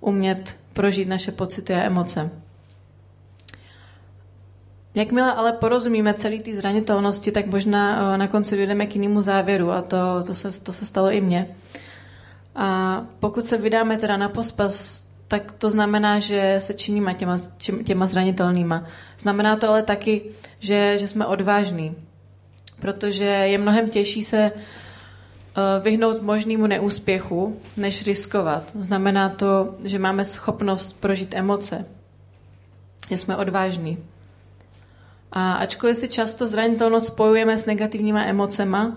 umět 0.00 0.58
prožít 0.72 1.08
naše 1.08 1.32
pocity 1.32 1.74
a 1.74 1.82
emoce. 1.82 2.30
Jakmile 4.94 5.32
ale 5.32 5.52
porozumíme 5.52 6.14
celý 6.14 6.40
té 6.40 6.54
zranitelnosti, 6.54 7.32
tak 7.32 7.46
možná 7.46 8.16
na 8.16 8.28
konci 8.28 8.56
dojdeme 8.56 8.86
k 8.86 8.94
jinému 8.94 9.20
závěru 9.20 9.70
a 9.70 9.82
to, 9.82 9.96
to, 10.26 10.34
se, 10.34 10.64
to 10.64 10.72
se 10.72 10.84
stalo 10.84 11.10
i 11.10 11.20
mně. 11.20 11.56
A 12.56 13.02
pokud 13.20 13.46
se 13.46 13.56
vydáme 13.56 13.98
teda 13.98 14.16
na 14.16 14.28
pospas 14.28 15.07
tak 15.28 15.52
to 15.52 15.70
znamená, 15.70 16.18
že 16.18 16.56
se 16.58 16.74
činíme 16.74 17.14
těma, 17.14 17.36
těma 17.84 18.06
zranitelnýma. 18.06 18.84
Znamená 19.18 19.56
to 19.56 19.68
ale 19.68 19.82
taky, 19.82 20.22
že, 20.58 20.98
že 20.98 21.08
jsme 21.08 21.26
odvážní, 21.26 21.96
protože 22.80 23.24
je 23.24 23.58
mnohem 23.58 23.90
těžší 23.90 24.24
se 24.24 24.52
eh, 24.52 25.80
vyhnout 25.80 26.22
možnému 26.22 26.66
neúspěchu, 26.66 27.60
než 27.76 28.06
riskovat. 28.06 28.72
Znamená 28.74 29.28
to, 29.28 29.74
že 29.84 29.98
máme 29.98 30.24
schopnost 30.24 31.00
prožít 31.00 31.34
emoce, 31.34 31.86
že 33.10 33.16
jsme 33.16 33.36
odvážní. 33.36 33.98
A 35.32 35.52
ačkoliv 35.52 35.96
si 35.96 36.08
často 36.08 36.46
zranitelnost 36.46 37.06
spojujeme 37.06 37.58
s 37.58 37.66
negativníma 37.66 38.24
emocema, 38.24 38.96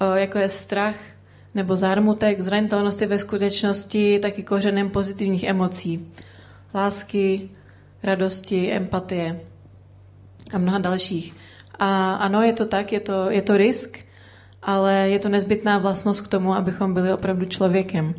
eh, 0.00 0.20
jako 0.20 0.38
je 0.38 0.48
strach, 0.48 0.96
nebo 1.58 1.76
zármutek, 1.76 2.40
zranitelnost 2.40 3.00
je 3.00 3.06
ve 3.06 3.18
skutečnosti 3.18 4.18
taky 4.18 4.42
kořenem 4.42 4.90
pozitivních 4.90 5.44
emocí. 5.44 6.06
Lásky, 6.74 7.50
radosti, 8.02 8.72
empatie 8.72 9.40
a 10.54 10.58
mnoha 10.58 10.78
dalších. 10.78 11.34
A 11.78 12.14
ano, 12.14 12.42
je 12.42 12.52
to 12.52 12.66
tak, 12.66 12.92
je 12.92 13.00
to, 13.00 13.30
je 13.30 13.42
to 13.42 13.56
risk, 13.56 13.98
ale 14.62 15.10
je 15.10 15.18
to 15.18 15.28
nezbytná 15.28 15.78
vlastnost 15.78 16.20
k 16.20 16.28
tomu, 16.28 16.54
abychom 16.54 16.94
byli 16.94 17.12
opravdu 17.12 17.44
člověkem. 17.44 18.14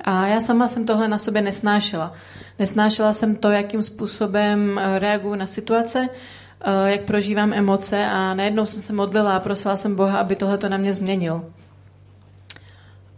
A 0.00 0.26
já 0.26 0.40
sama 0.40 0.68
jsem 0.68 0.86
tohle 0.86 1.08
na 1.08 1.18
sobě 1.18 1.42
nesnášela. 1.42 2.12
Nesnášela 2.58 3.12
jsem 3.12 3.36
to, 3.36 3.50
jakým 3.50 3.82
způsobem 3.82 4.78
eh, 4.78 4.98
reaguju 4.98 5.34
na 5.34 5.46
situace, 5.46 6.08
eh, 6.08 6.90
jak 6.90 7.02
prožívám 7.02 7.52
emoce 7.52 8.06
a 8.06 8.34
najednou 8.34 8.66
jsem 8.66 8.80
se 8.80 8.92
modlila 8.92 9.36
a 9.36 9.40
prosila 9.40 9.76
jsem 9.76 9.94
Boha, 9.94 10.18
aby 10.18 10.36
tohle 10.36 10.58
to 10.58 10.68
na 10.68 10.76
mě 10.76 10.92
změnil. 10.94 11.44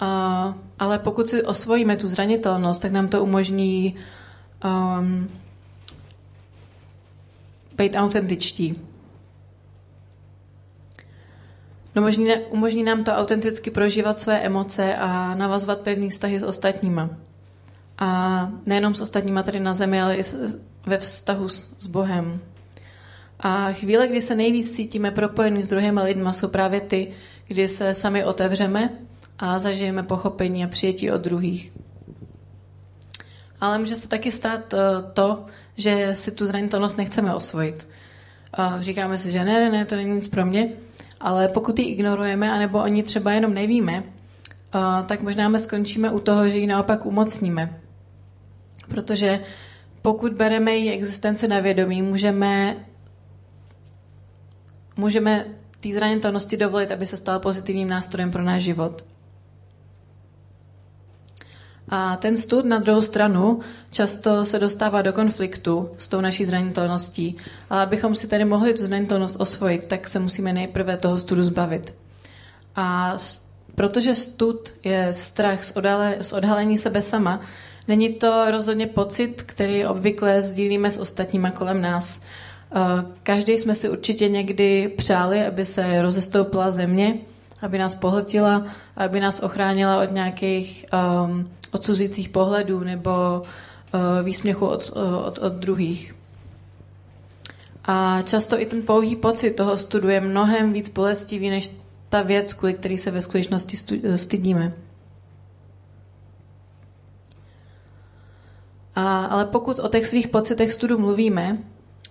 Uh, 0.03 0.55
ale 0.79 0.99
pokud 0.99 1.29
si 1.29 1.43
osvojíme 1.43 1.97
tu 1.97 2.09
zranitelnost, 2.09 2.83
tak 2.83 2.93
nám 2.93 3.09
to 3.09 3.23
umožní 3.23 3.97
um, 4.65 5.31
být 7.77 7.95
autentičtí. 7.97 8.79
No, 11.95 12.03
umožní, 12.03 12.35
umožní 12.51 12.83
nám 12.83 13.05
to 13.05 13.13
autenticky 13.13 13.71
prožívat 13.71 14.21
své 14.21 14.41
emoce 14.41 14.97
a 14.97 15.35
navazovat 15.35 15.81
pevný 15.81 16.11
vztahy 16.11 16.39
s 16.39 16.43
ostatníma. 16.43 17.11
A 17.99 18.51
nejenom 18.67 18.95
s 18.95 19.01
ostatníma 19.01 19.43
tady 19.43 19.61
na 19.61 19.75
zemi, 19.75 20.03
ale 20.03 20.17
i 20.17 20.23
ve 20.87 20.99
vztahu 20.99 21.49
s, 21.49 21.75
s 21.79 21.87
Bohem. 21.87 22.41
A 23.41 23.73
chvíle, 23.73 24.09
kdy 24.09 24.21
se 24.21 24.35
nejvíc 24.35 24.77
cítíme 24.77 25.11
propojení 25.11 25.63
s 25.63 25.67
druhými 25.67 26.01
lidmi, 26.03 26.29
jsou 26.33 26.49
právě 26.49 26.81
ty, 26.81 27.13
kdy 27.47 27.69
se 27.69 27.95
sami 27.95 28.25
otevřeme 28.25 28.91
a 29.43 29.59
zažijeme 29.59 30.03
pochopení 30.03 30.65
a 30.65 30.69
přijetí 30.69 31.11
od 31.11 31.21
druhých. 31.21 31.73
Ale 33.61 33.79
může 33.79 33.97
se 33.97 34.09
taky 34.09 34.33
stát 34.33 34.75
eh, 34.75 34.79
to, 35.13 35.47
že 35.77 36.15
si 36.15 36.31
tu 36.33 36.47
zranitelnost 36.47 36.99
nechceme 36.99 37.35
osvojit. 37.35 37.89
Říkáme 38.81 39.19
si, 39.19 39.31
že 39.31 39.45
ne, 39.45 39.61
ne, 39.61 39.71
ne, 39.71 39.85
to 39.85 39.97
není 39.97 40.11
nic 40.11 40.29
pro 40.29 40.47
mě, 40.47 40.69
ale 41.21 41.49
pokud 41.49 41.79
ji 41.79 41.85
ignorujeme, 41.85 42.53
anebo 42.53 42.83
o 42.83 42.87
ní 42.87 43.03
třeba 43.03 43.33
jenom 43.33 43.55
nevíme, 43.55 44.03
eh, 44.05 44.79
tak 45.07 45.23
možná 45.23 45.49
my 45.49 45.59
skončíme 45.59 46.11
u 46.11 46.21
toho, 46.21 46.49
že 46.49 46.59
ji 46.59 46.67
naopak 46.67 47.07
umocníme. 47.07 47.81
Protože 48.89 49.41
pokud 50.03 50.33
bereme 50.33 50.73
její 50.73 50.91
existenci 50.91 51.49
na 51.49 51.61
vědomí, 51.61 52.03
můžeme, 52.03 52.77
můžeme 54.97 55.45
té 55.81 55.93
zranitelnosti 55.93 56.57
dovolit, 56.57 56.93
aby 56.93 57.07
se 57.07 57.17
stal 57.17 57.41
pozitivním 57.41 57.89
nástrojem 57.89 58.31
pro 58.31 58.43
náš 58.43 58.63
život. 58.63 59.05
A 61.95 62.17
ten 62.17 62.39
stud 62.39 62.65
na 62.65 62.79
druhou 62.79 63.03
stranu 63.03 63.61
často 63.91 64.45
se 64.45 64.59
dostává 64.59 65.03
do 65.03 65.13
konfliktu 65.13 65.91
s 65.99 66.09
tou 66.09 66.21
naší 66.21 66.45
zranitelností. 66.45 67.37
Ale 67.71 67.83
abychom 67.83 68.15
si 68.15 68.29
tedy 68.29 68.45
mohli 68.45 68.75
tu 68.75 68.83
zranitelnost 68.83 69.41
osvojit, 69.41 69.85
tak 69.85 70.09
se 70.09 70.19
musíme 70.19 70.53
nejprve 70.53 70.97
toho 70.97 71.19
studu 71.19 71.43
zbavit. 71.43 71.95
A 72.77 73.17
protože 73.75 74.15
stud 74.15 74.73
je 74.85 75.13
strach 75.13 75.65
z, 75.65 75.77
odhale, 75.77 76.17
z 76.21 76.33
odhalení 76.33 76.79
sebe 76.79 77.03
sama, 77.03 77.41
není 77.89 78.09
to 78.15 78.51
rozhodně 78.51 78.87
pocit, 78.87 79.43
který 79.43 79.87
obvykle 79.87 80.43
sdílíme 80.43 80.91
s 80.91 80.99
ostatníma 80.99 81.51
kolem 81.51 81.83
nás. 81.83 82.23
Každý 83.23 83.53
jsme 83.53 83.75
si 83.75 83.89
určitě 83.89 84.29
někdy 84.29 84.89
přáli, 84.97 85.47
aby 85.47 85.67
se 85.67 86.03
rozestoupila 86.03 86.71
země, 86.71 87.15
aby 87.63 87.79
nás 87.79 87.95
pohltila, 87.95 88.67
aby 88.97 89.21
nás 89.21 89.43
ochránila 89.43 90.03
od 90.03 90.11
nějakých 90.11 90.87
um, 91.25 91.51
odsuzujících 91.73 92.29
pohledů 92.29 92.81
nebo 92.81 93.11
uh, 93.41 94.01
výsměchu 94.25 94.67
od, 94.67 94.93
uh, 94.97 95.27
od, 95.27 95.39
od 95.39 95.53
druhých. 95.53 96.15
A 97.85 98.23
často 98.23 98.61
i 98.61 98.67
ten 98.67 98.83
pouhý 98.83 99.17
pocit 99.17 99.51
toho 99.51 99.77
studu 99.77 100.09
je 100.09 100.21
mnohem 100.21 100.73
víc 100.73 100.89
bolestivý 100.89 101.51
než 101.51 101.71
ta 102.09 102.23
věc, 102.23 102.53
kvůli 102.53 102.75
který 102.75 102.99
se 102.99 103.11
ve 103.11 103.23
skutečnosti 103.23 103.77
stu, 103.77 103.95
stydíme. 104.17 104.73
A, 108.95 109.25
ale 109.25 109.47
pokud 109.47 109.79
o 109.79 109.89
těch 109.89 110.07
svých 110.07 110.29
pocitech 110.29 110.73
studu 110.73 110.99
mluvíme 110.99 111.59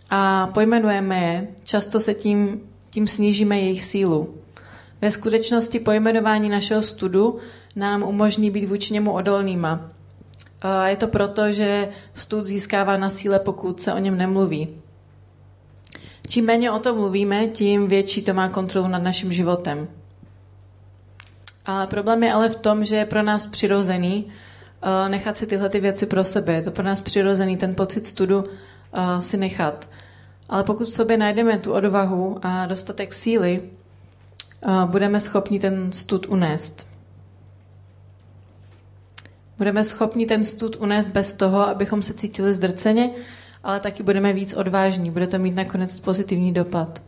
a 0.10 0.48
pojmenujeme 0.48 1.18
je, 1.20 1.48
často 1.64 2.00
se 2.00 2.14
tím, 2.14 2.62
tím 2.90 3.08
snížíme 3.08 3.60
jejich 3.60 3.86
sílu. 3.86 4.36
Ve 5.02 5.12
skutečnosti 5.12 5.80
pojmenování 5.80 6.50
našeho 6.50 6.82
studu 6.82 7.40
nám 7.76 8.04
umožní 8.04 8.52
být 8.52 8.66
vůči 8.66 8.94
němu 8.94 9.12
odolnýma. 9.12 9.90
A 10.62 10.88
je 10.88 10.96
to 10.96 11.08
proto, 11.08 11.52
že 11.52 11.90
stud 12.14 12.46
získává 12.46 12.98
na 12.98 13.10
síle, 13.10 13.40
pokud 13.40 13.82
se 13.82 13.94
o 13.94 13.98
něm 13.98 14.18
nemluví. 14.18 14.68
Čím 16.28 16.46
méně 16.46 16.72
o 16.72 16.80
tom 16.80 16.98
mluvíme, 16.98 17.48
tím 17.48 17.88
větší 17.88 18.22
to 18.22 18.34
má 18.34 18.50
kontrolu 18.50 18.88
nad 18.88 19.04
naším 19.04 19.34
životem. 19.34 19.88
Ale 21.66 21.88
problém 21.88 22.24
je 22.24 22.34
ale 22.34 22.50
v 22.50 22.56
tom, 22.56 22.84
že 22.84 22.96
je 22.96 23.06
pro 23.06 23.24
nás 23.24 23.48
přirozený 23.48 24.26
uh, 24.26 25.10
nechat 25.10 25.38
si 25.38 25.48
tyhle 25.48 25.70
ty 25.70 25.80
věci 25.80 26.06
pro 26.06 26.24
sebe. 26.24 26.54
Je 26.54 26.64
to 26.64 26.72
pro 26.72 26.84
nás 26.84 27.02
přirozený 27.02 27.58
ten 27.58 27.76
pocit 27.76 28.08
studu 28.08 28.40
uh, 28.40 29.20
si 29.20 29.38
nechat. 29.38 29.90
Ale 30.50 30.64
pokud 30.64 30.88
v 30.88 30.92
sobě 30.92 31.18
najdeme 31.18 31.58
tu 31.58 31.74
odvahu 31.74 32.40
a 32.42 32.66
dostatek 32.66 33.14
síly, 33.14 33.62
uh, 34.68 34.86
budeme 34.86 35.20
schopni 35.20 35.60
ten 35.60 35.92
stud 35.92 36.26
unést. 36.30 36.91
Budeme 39.62 39.86
schopni 39.86 40.26
ten 40.26 40.44
stud 40.44 40.76
unést 40.76 41.08
bez 41.08 41.34
toho, 41.34 41.68
abychom 41.68 42.04
se 42.04 42.14
cítili 42.14 42.54
zdrceně, 42.54 43.10
ale 43.64 43.80
taky 43.80 44.04
budeme 44.04 44.34
víc 44.34 44.54
odvážní. 44.54 45.12
Bude 45.12 45.28
to 45.28 45.40
mít 45.40 45.56
nakonec 45.56 46.00
pozitivní 46.00 46.54
dopad. 46.54 47.02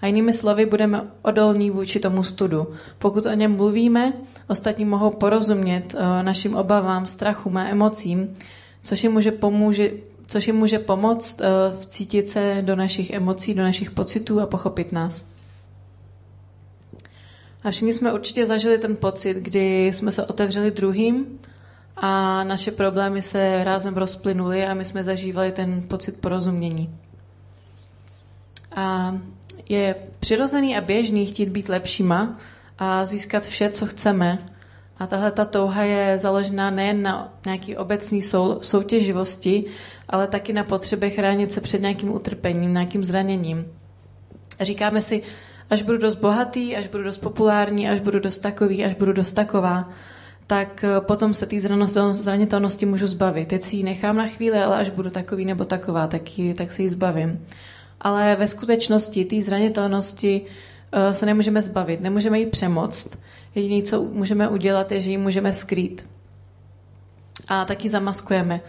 A 0.00 0.06
jinými 0.06 0.32
slovy, 0.32 0.66
budeme 0.66 1.02
odolní 1.22 1.70
vůči 1.70 2.00
tomu 2.00 2.22
studu. 2.22 2.66
Pokud 2.98 3.26
o 3.26 3.32
něm 3.32 3.56
mluvíme, 3.56 4.12
ostatní 4.48 4.84
mohou 4.84 5.10
porozumět 5.10 5.94
uh, 5.94 6.00
našim 6.22 6.56
obavám, 6.56 7.06
strachům 7.06 7.56
a 7.56 7.64
emocím, 7.64 8.34
což 8.82 9.02
jim 9.02 9.12
může 9.12 9.32
pomůže, 9.32 9.90
což 10.26 10.46
jim 10.46 10.56
může 10.56 10.78
pomoct 10.78 11.40
uh, 11.40 11.80
vcítit 11.80 12.28
se 12.28 12.58
do 12.60 12.76
našich 12.76 13.10
emocí, 13.10 13.54
do 13.54 13.62
našich 13.62 13.90
pocitů 13.90 14.40
a 14.40 14.46
pochopit 14.46 14.92
nás. 14.92 15.26
A 17.64 17.70
všichni 17.70 17.92
jsme 17.92 18.12
určitě 18.12 18.46
zažili 18.46 18.78
ten 18.78 18.96
pocit, 18.96 19.36
kdy 19.36 19.86
jsme 19.86 20.12
se 20.12 20.26
otevřeli 20.26 20.70
druhým 20.70 21.26
a 21.96 22.44
naše 22.44 22.70
problémy 22.70 23.22
se 23.22 23.64
rázem 23.64 23.94
rozplynuly 23.94 24.66
a 24.66 24.74
my 24.74 24.84
jsme 24.84 25.04
zažívali 25.04 25.52
ten 25.52 25.82
pocit 25.82 26.20
porozumění. 26.20 26.98
A 28.76 29.14
je 29.68 29.94
přirozený 30.20 30.76
a 30.76 30.80
běžný 30.80 31.26
chtít 31.26 31.48
být 31.48 31.68
lepšíma 31.68 32.36
a 32.78 33.04
získat 33.06 33.46
vše, 33.46 33.70
co 33.70 33.86
chceme. 33.86 34.38
A 34.98 35.06
tahle 35.06 35.30
ta 35.30 35.44
touha 35.44 35.82
je 35.82 36.18
založená 36.18 36.70
nejen 36.70 37.02
na 37.02 37.32
nějaký 37.44 37.76
obecný 37.76 38.22
sou, 38.22 38.58
soutěživosti, 38.62 39.64
ale 40.08 40.26
taky 40.26 40.52
na 40.52 40.64
potřebě 40.64 41.10
chránit 41.10 41.52
se 41.52 41.60
před 41.60 41.80
nějakým 41.80 42.14
utrpením, 42.14 42.72
nějakým 42.72 43.04
zraněním. 43.04 43.66
A 44.58 44.64
říkáme 44.64 45.02
si, 45.02 45.22
až 45.70 45.82
budu 45.82 45.98
dost 45.98 46.14
bohatý, 46.14 46.76
až 46.76 46.86
budu 46.86 47.04
dost 47.04 47.18
populární, 47.18 47.88
až 47.88 48.00
budu 48.00 48.20
dost 48.20 48.38
takový, 48.38 48.84
až 48.84 48.94
budu 48.94 49.12
dost 49.12 49.32
taková, 49.32 49.88
tak 50.46 50.84
eh, 50.84 51.00
potom 51.00 51.34
se 51.34 51.46
té 51.46 51.56
zranitelnosti 52.12 52.86
můžu 52.86 53.06
zbavit. 53.06 53.48
Teď 53.48 53.62
si 53.62 53.76
ji 53.76 53.82
nechám 53.82 54.16
na 54.16 54.26
chvíli, 54.26 54.58
ale 54.58 54.76
až 54.76 54.90
budu 54.90 55.10
takový 55.10 55.44
nebo 55.44 55.64
taková, 55.64 56.06
tak, 56.06 56.38
ji, 56.38 56.54
tak 56.54 56.72
si 56.72 56.82
ji 56.82 56.88
zbavím. 56.88 57.46
Ale 58.00 58.36
ve 58.36 58.48
skutečnosti 58.48 59.24
té 59.24 59.42
zranitelnosti 59.42 60.40
uh, 60.40 61.12
se 61.12 61.26
nemůžeme 61.26 61.62
zbavit, 61.62 62.00
nemůžeme 62.00 62.38
ji 62.38 62.46
přemoct. 62.46 63.18
Jediné, 63.54 63.82
co 63.82 64.02
můžeme 64.02 64.48
udělat, 64.48 64.92
je, 64.92 65.00
že 65.00 65.10
ji 65.10 65.18
můžeme 65.18 65.52
skrýt. 65.52 66.06
A 67.48 67.64
taky 67.64 67.88
zamaskujeme. 67.88 68.60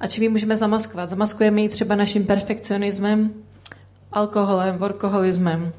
A 0.00 0.06
čím 0.06 0.22
ji 0.22 0.28
můžeme 0.28 0.56
zamaskovat? 0.56 1.10
Zamaskujeme 1.10 1.60
ji 1.60 1.68
třeba 1.68 1.94
naším 1.96 2.26
perfekcionismem, 2.26 3.30
alkoholem, 4.12 4.78
workoholismem. 4.78 5.72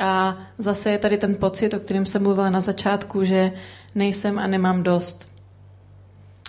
A 0.00 0.38
zase 0.58 0.90
je 0.90 0.98
tady 0.98 1.18
ten 1.18 1.34
pocit, 1.34 1.74
o 1.74 1.78
kterém 1.78 2.06
jsem 2.06 2.22
mluvila 2.22 2.50
na 2.50 2.60
začátku, 2.60 3.24
že 3.24 3.52
nejsem 3.94 4.38
a 4.38 4.46
nemám 4.46 4.82
dost. 4.82 5.28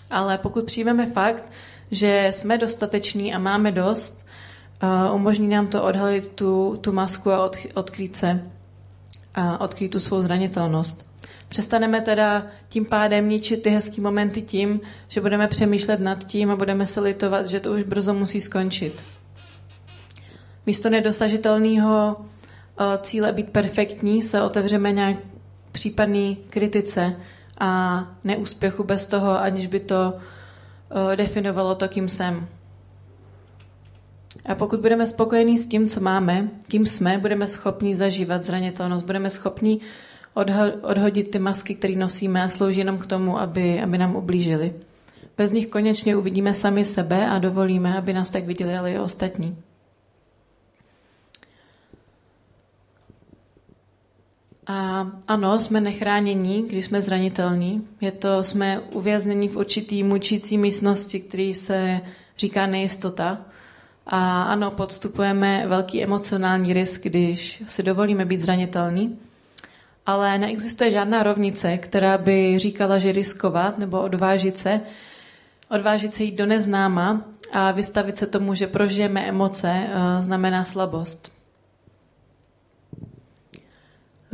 Ale 0.10 0.38
pokud 0.38 0.66
přijmeme 0.66 1.06
fakt, 1.06 1.52
že 1.92 2.28
jsme 2.32 2.58
dostateční 2.58 3.34
a 3.34 3.40
máme 3.40 3.72
dost, 3.72 4.26
uh, 4.84 5.16
umožní 5.16 5.48
nám 5.48 5.68
to 5.68 5.84
odhalit 5.84 6.28
tu, 6.28 6.78
tu 6.82 6.92
masku 6.92 7.32
a 7.32 7.46
od, 7.46 7.58
odkrýt 7.74 8.16
se 8.16 8.44
a 9.36 9.62
odkrýt 9.62 9.92
tu 9.92 10.00
svou 10.00 10.22
zranitelnost. 10.22 11.06
Přestaneme 11.50 12.02
teda 12.02 12.48
tím 12.70 12.86
pádem 12.86 13.30
ničit 13.30 13.62
ty 13.62 13.70
hezký 13.70 14.02
momenty 14.02 14.42
tím, 14.42 14.80
že 15.08 15.22
budeme 15.22 15.48
přemýšlet 15.48 16.00
nad 16.00 16.24
tím 16.24 16.52
a 16.52 16.56
budeme 16.56 16.88
se 16.88 17.00
litovat, 17.00 17.48
že 17.48 17.60
to 17.60 17.72
už 17.72 17.84
brzo 17.84 18.14
musí 18.14 18.42
skončit. 18.42 19.04
Místo 20.66 20.90
nedosažitelného 20.90 22.16
uh, 22.18 22.86
cíle 23.02 23.32
být 23.32 23.50
perfektní 23.50 24.22
se 24.22 24.42
otevřeme 24.42 24.92
nějak 24.92 25.18
případný 25.72 26.38
kritice 26.50 27.16
a 27.60 28.04
neúspěchu 28.24 28.84
bez 28.84 29.08
toho, 29.08 29.40
aniž 29.40 29.68
by 29.68 29.80
to 29.80 30.14
uh, 30.14 31.16
definovalo 31.16 31.76
to, 31.76 31.88
kým 31.88 32.10
jsem. 32.10 32.48
A 34.46 34.56
pokud 34.56 34.80
budeme 34.80 35.08
spokojení 35.08 35.58
s 35.58 35.68
tím, 35.68 35.90
co 35.90 36.02
máme, 36.02 36.50
kým 36.68 36.86
jsme, 36.86 37.18
budeme 37.18 37.48
schopni 37.48 37.96
zažívat 37.96 38.44
zranitelnost, 38.44 39.06
budeme 39.06 39.30
schopni 39.30 39.80
odho- 40.36 40.74
odhodit 40.82 41.32
ty 41.32 41.40
masky, 41.40 41.76
které 41.76 41.96
nosíme 41.96 42.44
a 42.44 42.50
slouží 42.50 42.80
jenom 42.80 42.98
k 42.98 43.06
tomu, 43.06 43.40
aby, 43.40 43.82
aby 43.82 43.98
nám 43.98 44.16
ublížili. 44.16 44.74
Bez 45.38 45.52
nich 45.52 45.68
konečně 45.68 46.16
uvidíme 46.16 46.54
sami 46.54 46.86
sebe 46.86 47.28
a 47.28 47.40
dovolíme, 47.40 47.98
aby 47.98 48.14
nás 48.14 48.30
tak 48.30 48.44
viděli 48.44 48.78
ale 48.78 48.92
i 48.92 49.00
ostatní. 49.00 49.58
A 54.68 55.08
ano, 55.28 55.60
jsme 55.60 55.82
nechránění, 55.82 56.64
když 56.68 56.86
jsme 56.86 57.02
zranitelní. 57.02 57.88
Je 58.02 58.12
to, 58.12 58.44
jsme 58.44 58.80
uvězněni 58.80 59.48
v 59.48 59.58
určitý 59.58 60.04
mučící 60.04 60.58
místnosti, 60.58 61.20
který 61.20 61.54
se 61.54 62.02
říká 62.38 62.66
nejistota. 62.66 63.38
A 64.08 64.44
ano, 64.44 64.72
podstupujeme 64.72 65.68
velký 65.68 66.04
emocionální 66.04 66.74
risk, 66.74 67.04
když 67.04 67.64
si 67.68 67.84
dovolíme 67.84 68.26
být 68.26 68.40
zranitelní. 68.40 69.20
Ale 70.06 70.38
neexistuje 70.38 70.92
žádná 70.92 71.24
rovnice, 71.24 71.78
která 71.78 72.18
by 72.18 72.60
říkala, 72.60 73.00
že 73.00 73.12
riskovat 73.12 73.78
nebo 73.78 74.02
odvážit 74.02 74.58
se, 74.58 74.82
odvážit 75.70 76.14
se 76.14 76.24
jít 76.24 76.36
do 76.36 76.46
neznáma 76.46 77.22
a 77.52 77.72
vystavit 77.72 78.18
se 78.18 78.28
tomu, 78.28 78.54
že 78.54 78.68
prožijeme 78.68 79.28
emoce, 79.28 79.70
eh, 79.70 80.22
znamená 80.22 80.64
slabost. 80.64 81.35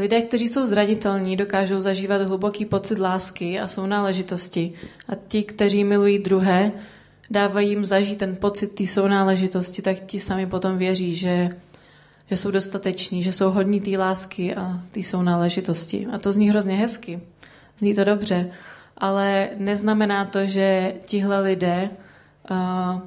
Lidé, 0.01 0.21
kteří 0.21 0.47
jsou 0.47 0.65
zranitelní, 0.65 1.37
dokážou 1.37 1.79
zažívat 1.79 2.21
hluboký 2.21 2.65
pocit 2.65 2.99
lásky 2.99 3.59
a 3.59 3.67
jsou 3.67 3.85
náležitosti. 3.85 4.73
A 5.09 5.15
ti, 5.27 5.43
kteří 5.43 5.83
milují 5.83 6.19
druhé, 6.19 6.71
dávají 7.29 7.69
jim 7.69 7.85
zažít 7.85 8.19
ten 8.19 8.35
pocit 8.35 8.67
té 8.67 8.87
sounáležitosti, 8.87 9.81
tak 9.81 9.99
ti 10.05 10.19
sami 10.19 10.47
potom 10.47 10.77
věří, 10.77 11.15
že, 11.15 11.49
že 12.29 12.37
jsou 12.37 12.51
dostateční, 12.51 13.23
že 13.23 13.31
jsou 13.31 13.51
hodní 13.51 13.81
té 13.81 13.97
lásky 13.97 14.55
a 14.55 14.81
té 14.91 15.03
sounáležitosti. 15.03 16.07
A 16.11 16.17
to 16.17 16.31
zní 16.31 16.49
hrozně 16.49 16.75
hezky. 16.75 17.19
Zní 17.77 17.95
to 17.95 18.03
dobře. 18.03 18.51
Ale 18.97 19.49
neznamená 19.57 20.25
to, 20.25 20.47
že 20.47 20.93
tihle 21.05 21.41
lidé 21.41 21.89
uh, 22.51 23.01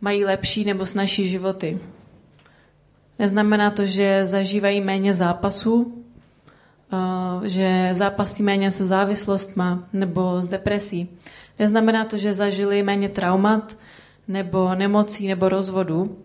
mají 0.00 0.24
lepší 0.24 0.64
nebo 0.64 0.86
snažší 0.86 1.28
životy. 1.28 1.78
Neznamená 3.20 3.70
to, 3.70 3.86
že 3.86 4.26
zažívají 4.26 4.80
méně 4.80 5.14
zápasů, 5.14 6.04
eh, 6.92 7.48
že 7.48 7.90
zápasí 7.92 8.42
méně 8.42 8.70
se 8.70 8.86
závislostma 8.86 9.84
nebo 9.92 10.42
s 10.42 10.48
depresí. 10.48 11.08
Neznamená 11.58 12.04
to, 12.04 12.16
že 12.16 12.34
zažili 12.34 12.82
méně 12.82 13.08
traumat 13.08 13.76
nebo 14.28 14.74
nemocí 14.74 15.28
nebo 15.28 15.48
rozvodu, 15.48 16.18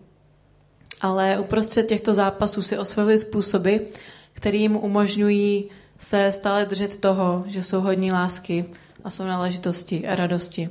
ale 1.00 1.38
uprostřed 1.38 1.86
těchto 1.86 2.14
zápasů 2.14 2.62
si 2.62 2.78
osvojili 2.78 3.18
způsoby, 3.18 3.76
které 4.32 4.56
jim 4.56 4.76
umožňují 4.76 5.64
se 5.98 6.32
stále 6.32 6.64
držet 6.66 7.00
toho, 7.00 7.44
že 7.46 7.62
jsou 7.62 7.80
hodní 7.80 8.12
lásky 8.12 8.64
a 9.04 9.10
jsou 9.10 9.24
náležitosti 9.24 10.08
a 10.08 10.14
radosti. 10.16 10.70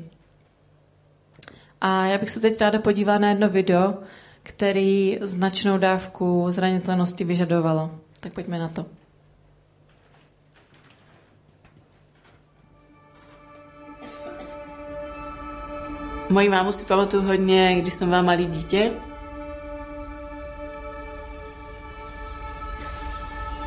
A 1.81 2.05
já 2.05 2.17
bych 2.17 2.29
se 2.29 2.39
teď 2.39 2.61
ráda 2.61 2.79
podívala 2.79 3.19
na 3.19 3.29
jedno 3.29 3.49
video, 3.49 3.93
který 4.45 5.17
značnou 5.21 5.77
dávku 5.77 6.45
zranitelnosti 6.49 7.23
vyžadovalo. 7.23 7.91
Tak 8.19 8.34
pojďme 8.34 8.60
na 8.60 8.67
to. 8.67 8.86
Moji 16.29 16.49
mámu 16.49 16.71
si 16.71 16.86
pamatuju 16.86 17.23
hodně, 17.23 17.81
když 17.81 17.93
jsem 17.93 18.10
byla 18.10 18.21
malý 18.21 18.45
dítě. 18.45 18.91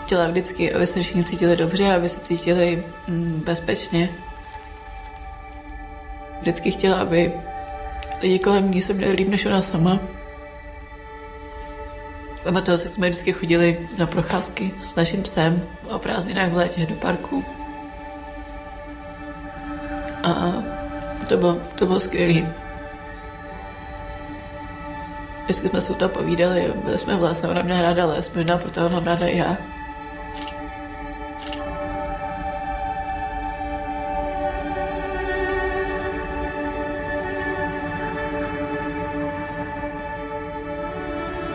Chtěla 0.04 0.28
vždycky, 0.28 0.74
aby 0.74 0.86
se 0.86 1.00
všichni 1.00 1.24
cítili 1.24 1.56
dobře, 1.56 1.94
aby 1.94 2.08
se 2.08 2.20
cítili 2.20 2.84
mm, 3.08 3.42
bezpečně. 3.46 4.10
Vždycky 6.40 6.70
chtěla, 6.70 7.00
aby 7.00 7.32
lidi 8.22 8.38
kolem 8.38 8.70
ní 8.70 8.80
se 8.80 8.94
měli 8.94 9.12
líp 9.12 9.28
než 9.28 9.46
ona 9.46 9.62
sama. 9.62 10.17
Pamatuju 12.42 12.78
si, 12.78 12.88
jsme 12.88 13.08
vždycky 13.08 13.32
chodili 13.32 13.88
na 13.98 14.06
procházky 14.06 14.74
s 14.84 14.94
naším 14.94 15.22
psem 15.22 15.62
o 15.90 15.98
prázdninách 15.98 16.52
v 16.52 16.56
létě 16.56 16.86
do 16.86 16.94
parku. 16.94 17.44
A 20.22 20.52
to 21.28 21.36
bylo, 21.36 21.58
to 21.74 21.86
bylo 21.86 22.00
skvělé. 22.00 22.54
Vždycky 25.42 25.68
jsme 25.68 25.80
si 25.80 25.94
to 25.94 26.08
povídali, 26.08 26.72
byli 26.84 26.98
jsme 26.98 27.16
v 27.16 27.22
lese, 27.22 27.48
ona 27.48 27.62
měla 27.62 27.82
ráda 27.82 28.06
les, 28.06 28.32
možná 28.34 28.58
proto 28.58 28.88
mám 28.88 29.04
ráda 29.04 29.26
i 29.26 29.38
já. 29.38 29.56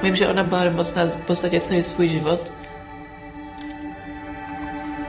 Vím, 0.03 0.15
že 0.15 0.27
ona 0.27 0.43
byla 0.43 0.63
nemocná 0.63 1.05
v 1.05 1.25
podstatě 1.27 1.59
celý 1.59 1.83
svůj 1.83 2.07
život. 2.07 2.51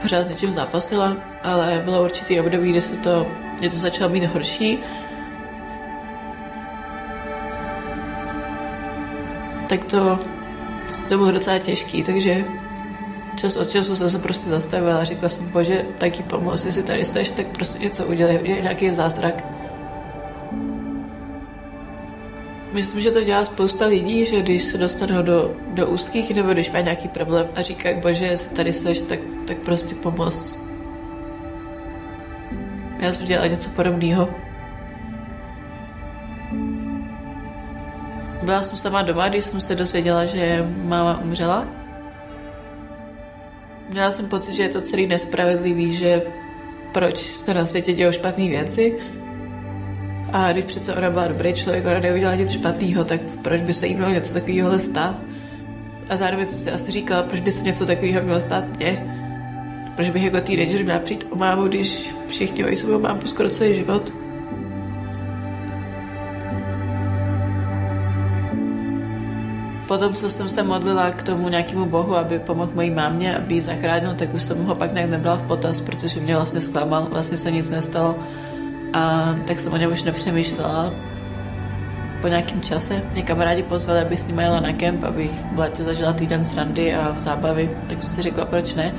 Pořád 0.01 0.23
s 0.23 0.29
něčím 0.29 0.51
zápasila, 0.51 1.17
ale 1.43 1.81
bylo 1.85 2.03
určitý 2.03 2.39
období, 2.39 2.69
kdy 2.69 2.81
se 2.81 2.97
to, 2.97 3.27
kdy 3.59 3.69
to 3.69 3.77
začalo 3.77 4.09
být 4.09 4.25
horší. 4.25 4.79
Tak 9.69 9.83
to, 9.83 10.19
to 11.09 11.17
bylo 11.17 11.31
docela 11.31 11.59
těžký, 11.59 12.03
takže 12.03 12.45
čas 13.35 13.55
od 13.55 13.69
času 13.69 13.95
jsem 13.95 14.09
se 14.09 14.19
prostě 14.19 14.49
zastavila 14.49 14.97
a 14.97 15.03
říkala 15.03 15.29
jsem, 15.29 15.49
bože, 15.49 15.85
taky 15.97 16.23
pomoc, 16.23 16.65
jestli 16.65 16.83
tady 16.83 17.05
seš, 17.05 17.31
tak 17.31 17.47
prostě 17.47 17.79
něco 17.79 18.05
udělej, 18.05 18.39
udělej 18.41 18.61
nějaký 18.61 18.91
zázrak. 18.91 19.54
Myslím, 22.75 23.01
že 23.01 23.11
to 23.11 23.23
dělá 23.23 23.45
spousta 23.45 23.85
lidí, 23.85 24.25
že 24.25 24.41
když 24.41 24.63
se 24.63 24.77
dostanou 24.77 25.21
do, 25.21 25.55
do 25.67 25.87
úzkých 25.87 26.35
nebo 26.35 26.53
když 26.53 26.71
má 26.71 26.81
nějaký 26.81 27.07
problém 27.07 27.45
a 27.55 27.61
říkají, 27.61 28.01
bože, 28.01 28.25
jestli 28.25 28.55
tady 28.55 28.73
seš, 28.73 29.01
tak, 29.01 29.19
tak 29.47 29.57
prostě 29.57 29.95
pomoz. 29.95 30.59
Já 32.99 33.11
jsem 33.11 33.25
dělala 33.25 33.47
něco 33.47 33.69
podobného. 33.69 34.29
Byla 38.43 38.63
jsem 38.63 38.77
sama 38.77 39.01
doma, 39.01 39.29
když 39.29 39.45
jsem 39.45 39.61
se 39.61 39.75
dozvěděla, 39.75 40.25
že 40.25 40.65
máma 40.83 41.19
umřela. 41.23 41.67
Měla 43.89 44.11
jsem 44.11 44.29
pocit, 44.29 44.53
že 44.53 44.63
je 44.63 44.69
to 44.69 44.81
celý 44.81 45.07
nespravedlivý, 45.07 45.93
že 45.93 46.21
proč 46.91 47.17
se 47.17 47.53
na 47.53 47.65
světě 47.65 47.93
dějou 47.93 48.11
špatné 48.11 48.47
věci. 48.47 48.99
A 50.35 50.51
když 50.51 50.65
přece 50.65 50.95
ona 50.95 51.09
byla 51.09 51.27
dobrý 51.27 51.53
člověk, 51.53 51.85
ona 51.85 51.99
neudělala 51.99 52.35
nic 52.35 52.51
špatného, 52.51 53.05
tak 53.05 53.21
proč 53.41 53.61
by 53.61 53.73
se 53.73 53.87
jí 53.87 53.95
mělo 53.95 54.09
něco 54.11 54.33
takového 54.33 54.79
stát? 54.79 55.15
A 56.09 56.17
zároveň 56.17 56.49
jsem 56.49 56.59
si 56.59 56.71
asi 56.71 56.91
říkala, 56.91 57.23
proč 57.23 57.39
by 57.39 57.51
se 57.51 57.63
něco 57.63 57.85
takového 57.85 58.21
mělo 58.23 58.41
stát 58.41 58.77
mně? 58.77 59.05
Proč 59.95 60.09
bych 60.09 60.23
jako 60.23 60.41
teenager 60.41 60.83
měla 60.83 60.99
přijít 60.99 61.27
o 61.29 61.35
mámu, 61.35 61.67
když 61.67 62.13
všichni 62.27 62.63
mají 62.63 62.75
svou 62.75 62.99
mámu 62.99 63.21
skoro 63.25 63.49
celý 63.49 63.75
život? 63.75 64.13
Potom, 69.87 70.13
co 70.13 70.29
jsem 70.29 70.49
se 70.49 70.63
modlila 70.63 71.11
k 71.11 71.23
tomu 71.23 71.49
nějakému 71.49 71.85
bohu, 71.85 72.15
aby 72.15 72.39
pomohl 72.39 72.71
mojí 72.75 72.91
mámě, 72.91 73.37
aby 73.37 73.53
ji 73.53 73.61
zachránil, 73.61 74.13
tak 74.15 74.33
už 74.33 74.43
jsem 74.43 74.65
ho 74.65 74.75
pak 74.75 74.93
nějak 74.93 75.09
nebrala 75.09 75.37
v 75.37 75.47
potaz, 75.47 75.81
protože 75.81 76.19
mě 76.19 76.35
vlastně 76.35 76.59
zklamal, 76.59 77.07
vlastně 77.11 77.37
se 77.37 77.51
nic 77.51 77.69
nestalo. 77.69 78.15
A 78.95 79.35
tak 79.45 79.59
jsem 79.59 79.73
o 79.73 79.77
něm 79.77 79.91
už 79.91 80.03
nepřemýšlela. 80.03 80.93
Po 82.21 82.27
nějakém 82.27 82.61
čase 82.61 83.01
mě 83.13 83.23
kamarádi 83.23 83.63
pozvali, 83.63 83.99
aby 83.99 84.17
s 84.17 84.27
nimi 84.27 84.43
jela 84.43 84.59
na 84.59 84.73
kemp, 84.73 85.03
abych 85.03 85.31
v 85.55 85.59
létě 85.59 85.83
zažila 85.83 86.13
týden 86.13 86.43
srandy 86.43 86.95
a 86.95 87.15
zábavy, 87.17 87.69
tak 87.87 88.01
jsem 88.01 88.09
si 88.09 88.21
řekla, 88.21 88.45
proč 88.45 88.73
ne. 88.73 88.93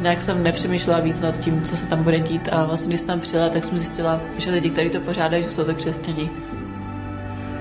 Nějak 0.00 0.20
jsem 0.20 0.42
nepřemýšlela 0.42 1.00
víc 1.00 1.20
nad 1.20 1.38
tím, 1.38 1.62
co 1.62 1.76
se 1.76 1.88
tam 1.88 2.02
bude 2.02 2.20
dít 2.20 2.48
a 2.52 2.64
vlastně 2.64 2.88
když 2.88 3.00
jsem 3.00 3.06
tam 3.06 3.20
přijela, 3.20 3.48
tak 3.48 3.64
jsem 3.64 3.78
zjistila, 3.78 4.20
že 4.38 4.50
lidi, 4.50 4.70
kteří 4.70 4.90
to 4.90 5.00
pořádají, 5.00 5.42
že 5.42 5.48
jsou 5.48 5.64
to 5.64 5.74
křesťani 5.74 6.30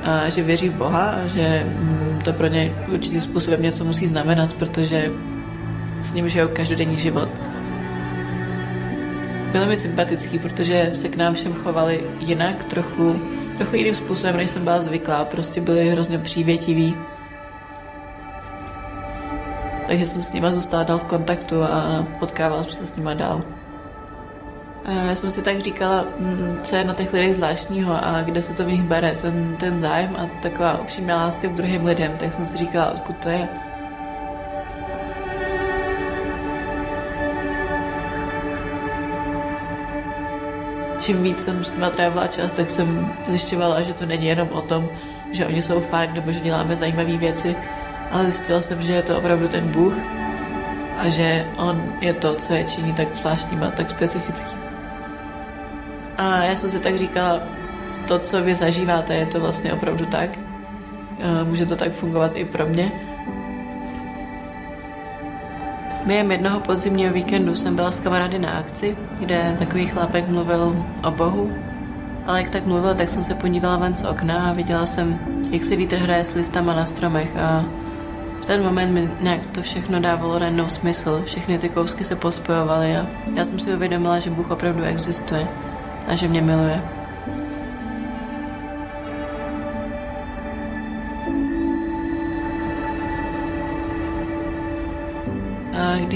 a 0.04 0.30
že 0.30 0.42
věří 0.42 0.70
v 0.70 0.76
Boha 0.76 1.06
a 1.06 1.28
že 1.28 1.66
mm, 1.68 2.20
to 2.24 2.34
pro 2.34 2.48
ně 2.48 2.74
určitým 2.94 3.22
způsobem 3.22 3.62
něco 3.62 3.86
musí 3.86 4.08
znamenat, 4.08 4.54
protože 4.54 5.12
s 6.02 6.14
ním 6.14 6.30
žijou 6.30 6.48
každodenní 6.48 6.98
život. 6.98 7.30
Byli 9.56 9.68
mi 9.68 9.78
sympatický, 9.78 10.40
protože 10.40 10.90
se 10.94 11.10
k 11.10 11.16
nám 11.16 11.34
všem 11.34 11.54
chovali 11.54 12.04
jinak, 12.20 12.64
trochu, 12.64 13.22
trochu 13.58 13.76
jiným 13.76 13.96
způsobem, 13.96 14.38
než 14.38 14.50
jsem 14.50 14.64
byla 14.64 14.82
zvyklá. 14.82 15.26
Prostě 15.26 15.62
byli 15.62 15.90
hrozně 15.90 16.18
přívětiví. 16.20 16.96
Takže 19.88 20.06
jsem 20.06 20.22
s 20.22 20.34
nima 20.34 20.52
zůstala 20.52 20.84
dál 20.84 20.98
v 20.98 21.04
kontaktu 21.04 21.64
a 21.64 22.08
potkávala 22.20 22.64
jsem 22.64 22.74
se 22.74 22.86
s 22.86 22.96
nima 22.96 23.14
dál. 23.14 23.42
Já 25.08 25.16
jsem 25.16 25.32
si 25.32 25.44
tak 25.44 25.60
říkala, 25.60 26.06
mm, 26.20 26.58
co 26.64 26.76
je 26.76 26.84
na 26.84 26.94
těch 26.94 27.14
lidech 27.14 27.36
zvláštního 27.36 28.06
a 28.06 28.22
kde 28.22 28.42
se 28.42 28.54
to 28.54 28.66
v 28.66 28.68
nich 28.68 28.84
bere, 28.84 29.16
ten, 29.16 29.56
ten 29.60 29.76
zájem 29.76 30.16
a 30.16 30.42
taková 30.42 30.82
upřímná 30.82 31.16
láska 31.16 31.48
k 31.48 31.56
druhým 31.56 31.86
lidem, 31.86 32.18
tak 32.18 32.34
jsem 32.34 32.46
si 32.46 32.58
říkala, 32.58 32.92
odkud 32.92 33.16
to 33.16 33.30
je. 33.30 33.48
Čím 41.06 41.24
víc 41.24 41.44
jsem 41.44 41.64
s 41.64 41.76
nimi 41.76 41.86
trávila 41.92 42.28
čas, 42.28 42.54
tak 42.54 42.70
jsem 42.70 43.14
zjišťovala, 43.28 43.82
že 43.82 43.94
to 43.94 44.06
není 44.06 44.26
jenom 44.26 44.50
o 44.50 44.62
tom, 44.62 44.90
že 45.32 45.46
oni 45.46 45.62
jsou 45.62 45.80
fajn 45.80 46.14
nebo 46.14 46.32
že 46.32 46.40
děláme 46.40 46.76
zajímavé 46.76 47.18
věci, 47.18 47.56
ale 48.12 48.30
zjistila 48.30 48.62
jsem, 48.62 48.82
že 48.82 48.94
je 48.94 49.02
to 49.02 49.18
opravdu 49.18 49.48
ten 49.48 49.68
Bůh 49.70 49.94
a 50.98 51.10
že 51.10 51.46
On 51.58 51.94
je 52.02 52.14
to, 52.14 52.36
co 52.36 52.54
je 52.54 52.64
činí 52.64 52.94
tak 52.94 53.16
zvláštním 53.16 53.64
a 53.64 53.72
tak 53.72 53.90
specifickým. 53.90 54.60
A 56.18 56.44
já 56.44 56.56
jsem 56.56 56.70
si 56.70 56.80
tak 56.80 56.98
říkala, 56.98 57.40
to, 58.08 58.20
co 58.20 58.44
vy 58.44 58.56
zažíváte, 58.56 59.16
je 59.16 59.26
to 59.26 59.40
vlastně 59.40 59.74
opravdu 59.74 60.06
tak. 60.06 60.40
Může 61.44 61.66
to 61.66 61.76
tak 61.76 61.92
fungovat 61.92 62.36
i 62.36 62.46
pro 62.46 62.66
mě. 62.66 62.92
Během 66.06 66.32
jednoho 66.32 66.60
podzimního 66.60 67.14
víkendu 67.14 67.56
jsem 67.56 67.76
byla 67.76 67.92
s 67.92 68.00
kamarády 68.00 68.40
na 68.40 68.50
akci, 68.50 68.98
kde 69.20 69.56
takový 69.60 69.88
chlápek 69.88 70.28
mluvil 70.28 70.86
o 71.04 71.12
Bohu. 71.12 71.52
Ale 72.26 72.42
jak 72.42 72.50
tak 72.50 72.66
mluvil, 72.66 72.96
tak 72.96 73.10
jsem 73.10 73.24
se 73.24 73.34
podívala 73.34 73.78
ven 73.78 73.96
z 73.96 74.06
okna 74.06 74.50
a 74.50 74.54
viděla 74.54 74.86
jsem, 74.86 75.20
jak 75.52 75.64
se 75.64 75.76
vítr 75.76 75.96
hraje 75.96 76.24
s 76.24 76.34
listama 76.34 76.74
na 76.74 76.86
stromech 76.86 77.38
a 77.38 77.66
v 78.42 78.46
ten 78.46 78.64
moment 78.64 78.94
mi 78.94 79.10
nějak 79.22 79.46
to 79.46 79.62
všechno 79.62 80.00
dávalo 80.00 80.40
najednou 80.40 80.70
smysl. 80.70 81.22
Všechny 81.26 81.60
ty 81.60 81.70
kousky 81.70 82.04
se 82.04 82.16
pospojovaly 82.16 82.98
a 82.98 83.08
já 83.36 83.46
jsem 83.46 83.60
si 83.60 83.76
uvědomila, 83.76 84.20
že 84.20 84.30
Bůh 84.30 84.52
opravdu 84.52 84.84
existuje 84.84 85.48
a 86.08 86.16
že 86.16 86.28
mě 86.28 86.42
miluje. 86.42 86.82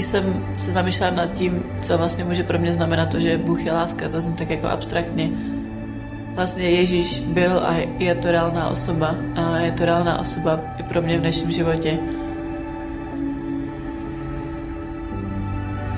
Když 0.00 0.08
jsem 0.08 0.46
se 0.56 0.72
zamýšlela 0.72 1.12
nad 1.14 1.34
tím, 1.34 1.62
co 1.82 1.98
vlastně 1.98 2.24
může 2.24 2.42
pro 2.42 2.58
mě 2.58 2.72
znamenat 2.72 3.10
to, 3.10 3.20
že 3.20 3.38
Bůh 3.38 3.64
je 3.64 3.72
láska, 3.72 4.08
to 4.08 4.20
jsem 4.20 4.34
tak 4.34 4.50
jako 4.50 4.68
abstraktně. 4.68 5.30
Vlastně 6.34 6.70
Ježíš 6.70 7.18
byl 7.18 7.58
a 7.58 7.74
je 7.98 8.14
to 8.14 8.30
reálná 8.30 8.68
osoba 8.68 9.14
a 9.36 9.58
je 9.58 9.72
to 9.72 9.84
reálná 9.84 10.18
osoba 10.18 10.60
i 10.78 10.82
pro 10.82 11.02
mě 11.02 11.18
v 11.18 11.20
dnešním 11.20 11.50
životě. 11.50 11.98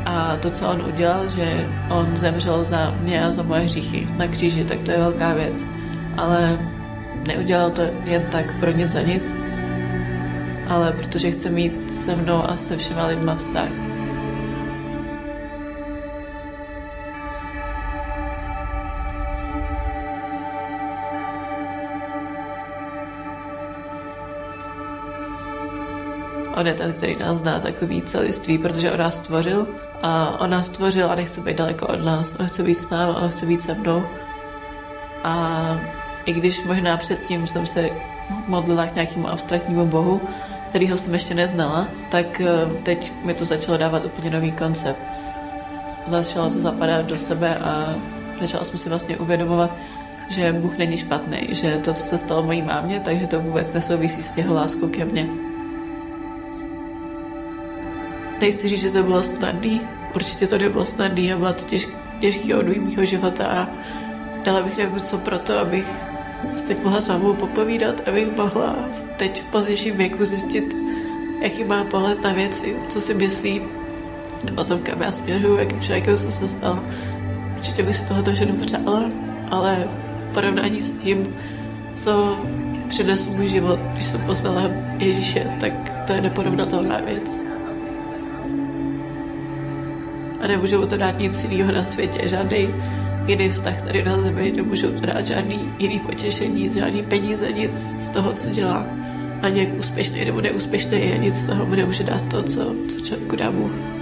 A 0.06 0.36
to, 0.36 0.50
co 0.50 0.68
on 0.68 0.82
udělal, 0.82 1.28
že 1.28 1.70
on 1.90 2.16
zemřel 2.16 2.64
za 2.64 2.94
mě 3.00 3.24
a 3.24 3.30
za 3.30 3.42
moje 3.42 3.60
hříchy 3.60 4.06
na 4.16 4.26
kříži, 4.26 4.64
tak 4.64 4.82
to 4.82 4.90
je 4.90 4.98
velká 4.98 5.34
věc. 5.34 5.68
Ale 6.16 6.58
neudělal 7.26 7.70
to 7.70 7.82
jen 8.04 8.22
tak 8.30 8.58
pro 8.60 8.70
nic 8.70 8.90
za 8.90 9.02
nic, 9.02 9.36
ale 10.68 10.92
protože 10.92 11.30
chce 11.30 11.50
mít 11.50 11.90
se 11.90 12.16
mnou 12.16 12.50
a 12.50 12.56
se 12.56 12.76
všema 12.76 13.06
lidma 13.06 13.34
vztah. 13.34 13.91
On 26.54 26.66
je 26.66 26.74
ten, 26.74 26.92
který 26.92 27.16
nás 27.16 27.36
zná 27.36 27.60
takový 27.60 28.02
celiství, 28.02 28.58
protože 28.58 28.92
on 28.92 28.98
nás 28.98 29.16
stvořil 29.16 29.66
a 30.02 30.40
on 30.40 30.50
nás 30.50 30.66
stvořil 30.66 31.10
a 31.10 31.14
nechce 31.14 31.40
být 31.40 31.56
daleko 31.56 31.86
od 31.86 32.04
nás. 32.04 32.36
On 32.40 32.46
chce 32.46 32.62
být 32.62 32.74
s 32.74 32.90
námi, 32.90 33.12
on 33.22 33.28
chce 33.28 33.46
být 33.46 33.62
se 33.62 33.74
mnou. 33.74 34.02
A 35.24 35.60
i 36.26 36.32
když 36.32 36.64
možná 36.64 36.96
předtím 36.96 37.46
jsem 37.46 37.66
se 37.66 37.88
modlila 38.46 38.86
k 38.86 38.94
nějakému 38.94 39.28
abstraktnímu 39.28 39.86
bohu, 39.86 40.20
kterýho 40.68 40.96
jsem 40.98 41.12
ještě 41.12 41.34
neznala, 41.34 41.88
tak 42.08 42.40
eh, 42.40 42.46
teď 42.82 43.12
mi 43.24 43.34
to 43.34 43.44
začalo 43.44 43.78
dávat 43.78 44.04
úplně 44.04 44.30
nový 44.30 44.52
koncept. 44.52 45.02
Začalo 46.06 46.50
to 46.50 46.58
zapadat 46.58 47.06
do 47.06 47.18
sebe 47.18 47.56
a 47.56 47.94
začala 48.40 48.64
jsem 48.64 48.78
si 48.78 48.88
vlastně 48.88 49.16
uvědomovat, 49.16 49.70
že 50.28 50.52
Bůh 50.52 50.78
není 50.78 50.96
špatný, 50.96 51.48
že 51.50 51.78
to, 51.84 51.94
co 51.94 52.04
se 52.04 52.18
stalo 52.18 52.42
mojí 52.42 52.62
mámě, 52.62 53.00
takže 53.00 53.26
to 53.26 53.40
vůbec 53.40 53.74
nesouvisí 53.74 54.22
s 54.22 54.38
jeho 54.38 54.54
láskou 54.54 54.88
ke 54.88 55.04
mně. 55.04 55.51
Nechci 58.42 58.68
říct, 58.68 58.81
že 58.81 58.90
to 58.90 59.02
bylo 59.02 59.22
snadný, 59.22 59.81
určitě 60.14 60.46
to 60.46 60.59
nebylo 60.59 60.85
snadný 60.85 61.33
a 61.33 61.37
byla 61.37 61.52
to 61.52 61.64
těž, 61.64 61.88
těžký 62.20 62.55
období 62.55 62.81
mého 62.81 63.05
života 63.05 63.46
a 63.46 63.68
dala 64.44 64.62
bych 64.62 64.76
něco 64.76 65.18
pro 65.18 65.38
to, 65.38 65.59
abych 65.59 65.87
teď 66.66 66.85
mohla 66.85 67.00
s 67.00 67.09
vámou 67.09 67.35
popovídat, 67.35 68.09
abych 68.09 68.37
mohla 68.37 68.76
teď 69.16 69.42
v 69.42 69.44
pozdějším 69.44 69.96
věku 69.96 70.24
zjistit, 70.24 70.76
jaký 71.42 71.64
má 71.64 71.85
pohled 71.85 72.22
na 72.22 72.33
věci, 72.33 72.76
co 72.88 73.00
si 73.00 73.14
myslí 73.14 73.62
o 74.57 74.64
tom, 74.64 74.78
kam 74.78 75.02
já 75.02 75.12
směřuju, 75.12 75.57
jakým 75.57 75.81
člověkem 75.81 76.16
jsem 76.16 76.31
se 76.31 76.48
stala. 76.48 76.85
Určitě 77.57 77.83
bych 77.83 77.96
si 77.96 78.07
tohoto 78.07 78.33
všechno 78.33 78.55
přála, 78.55 79.02
ale 79.50 79.88
porovnání 80.35 80.81
s 80.81 80.94
tím, 80.94 81.37
co 81.90 82.38
přinesl 82.88 83.31
můj 83.31 83.48
život, 83.48 83.81
když 83.92 84.05
jsem 84.05 84.20
poznala 84.20 84.62
Ježíše, 84.98 85.57
tak 85.61 85.72
to 86.07 86.12
je 86.12 86.20
neporovnatelná 86.20 87.00
věc 87.00 87.51
a 90.42 90.46
nemůžou 90.46 90.87
to 90.87 90.96
dát 90.96 91.18
nic 91.18 91.44
jiného 91.44 91.72
na 91.72 91.85
světě, 91.85 92.28
žádný 92.28 92.68
jiný 93.26 93.48
vztah 93.48 93.83
tady 93.83 94.02
na 94.02 94.20
zemi, 94.20 94.52
nemůžou 94.57 94.90
to 94.90 95.07
dát 95.07 95.26
žádný 95.26 95.72
jiný 95.78 96.00
potěšení, 96.00 96.68
žádný 96.68 97.02
peníze, 97.02 97.52
nic 97.52 97.72
z 97.98 98.11
toho, 98.11 98.33
co 98.33 98.50
dělá. 98.50 98.87
Ani 99.42 99.61
jak 99.61 99.78
úspěšný 99.78 100.24
nebo 100.24 100.40
neúspěšný 100.40 101.00
je, 101.00 101.18
nic 101.18 101.37
z 101.37 101.46
toho 101.46 101.66
mu 101.66 101.74
nemůže 101.74 102.05
dát 102.05 102.22
to, 102.22 102.42
co, 102.42 102.74
co 102.88 103.00
člověku 103.00 103.37
dá 103.37 103.52
Bůh. 103.52 104.01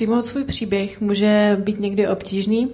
Přijmout 0.00 0.26
svůj 0.26 0.44
příběh 0.44 1.00
může 1.00 1.56
být 1.60 1.80
někdy 1.80 2.08
obtížný, 2.08 2.68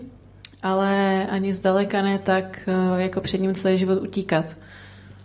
ale 0.63 1.27
ani 1.27 1.53
zdaleka 1.53 2.03
ne 2.03 2.19
tak, 2.19 2.69
eh, 2.69 3.03
jako 3.03 3.21
před 3.21 3.41
ním 3.41 3.55
celý 3.55 3.79
život 3.79 4.03
utíkat. 4.03 4.57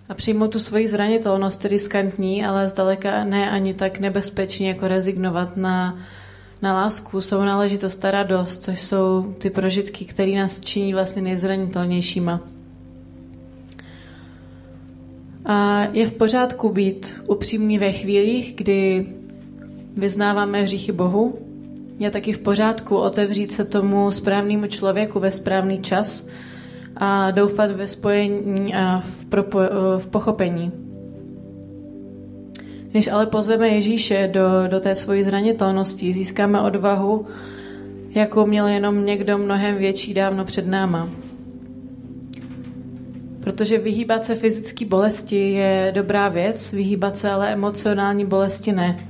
A 0.09 0.13
přijmout 0.13 0.47
tu 0.47 0.59
svoji 0.59 0.87
zranitelnost, 0.87 1.65
riskantní, 1.65 2.45
ale 2.45 2.69
zdaleka 2.69 3.23
ne 3.23 3.51
ani 3.51 3.73
tak 3.73 3.99
nebezpečný, 3.99 4.65
jako 4.65 4.87
rezignovat 4.87 5.57
na, 5.57 5.97
na 6.61 6.73
lásku, 6.73 7.21
jsou 7.21 7.41
náležitost 7.41 8.05
a 8.05 8.11
radost, 8.11 8.63
což 8.63 8.81
jsou 8.81 9.35
ty 9.37 9.49
prožitky, 9.49 10.05
které 10.05 10.31
nás 10.31 10.59
činí 10.59 10.93
vlastně 10.93 11.21
nejzranitelnějšíma. 11.21 12.41
A 15.45 15.87
je 15.93 16.07
v 16.07 16.11
pořádku 16.11 16.69
být 16.69 17.15
upřímný 17.27 17.77
ve 17.77 17.91
chvílích, 17.91 18.55
kdy 18.55 19.05
vyznáváme 19.95 20.61
hříchy 20.61 20.91
Bohu. 20.91 21.50
Je 22.01 22.11
taky 22.11 22.33
v 22.33 22.39
pořádku 22.39 22.97
otevřít 22.97 23.51
se 23.51 23.65
tomu 23.65 24.11
správnému 24.11 24.67
člověku 24.67 25.19
ve 25.19 25.31
správný 25.31 25.81
čas 25.81 26.27
a 26.95 27.31
doufat 27.31 27.71
ve 27.71 27.87
spojení 27.87 28.75
a 28.75 28.99
v, 28.99 29.25
propo, 29.25 29.59
v 29.97 30.07
pochopení. 30.07 30.71
Když 32.91 33.07
ale 33.07 33.25
pozveme 33.25 33.67
Ježíše 33.69 34.29
do, 34.33 34.67
do 34.67 34.79
té 34.79 34.95
svojí 34.95 35.23
zranitelnosti, 35.23 36.13
získáme 36.13 36.61
odvahu, 36.61 37.25
jakou 38.09 38.45
měl 38.45 38.67
jenom 38.67 39.05
někdo 39.05 39.37
mnohem 39.37 39.77
větší 39.77 40.13
dávno 40.13 40.45
před 40.45 40.67
náma. 40.67 41.09
Protože 43.39 43.77
vyhýbat 43.77 44.25
se 44.25 44.35
fyzické 44.35 44.85
bolesti 44.85 45.51
je 45.51 45.91
dobrá 45.95 46.29
věc, 46.29 46.73
vyhýbat 46.73 47.17
se 47.17 47.31
ale 47.31 47.53
emocionální 47.53 48.25
bolesti 48.25 48.71
ne. 48.71 49.07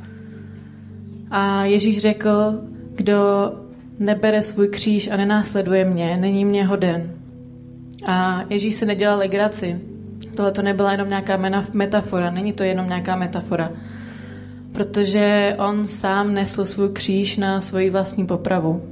A 1.30 1.66
Ježíš 1.66 1.98
řekl, 1.98 2.71
kdo 2.96 3.52
nebere 4.00 4.42
svůj 4.42 4.68
kříž 4.68 5.08
a 5.08 5.18
nenásleduje 5.18 5.86
mě, 5.86 6.18
není 6.18 6.46
mě 6.46 6.66
hoden. 6.66 7.12
A 8.06 8.46
Ježíš 8.50 8.76
se 8.76 8.86
nedělal 8.86 9.20
legraci. 9.20 9.80
Tohle 10.36 10.52
to 10.52 10.62
nebyla 10.62 10.92
jenom 10.92 11.10
nějaká 11.10 11.38
metafora, 11.74 12.32
není 12.32 12.54
to 12.54 12.64
jenom 12.64 12.88
nějaká 12.88 13.16
metafora. 13.16 13.72
Protože 14.72 15.56
on 15.68 15.88
sám 15.88 16.34
nesl 16.34 16.66
svůj 16.66 16.90
kříž 16.90 17.38
na 17.38 17.62
svoji 17.62 17.90
vlastní 17.90 18.26
popravu. 18.28 18.84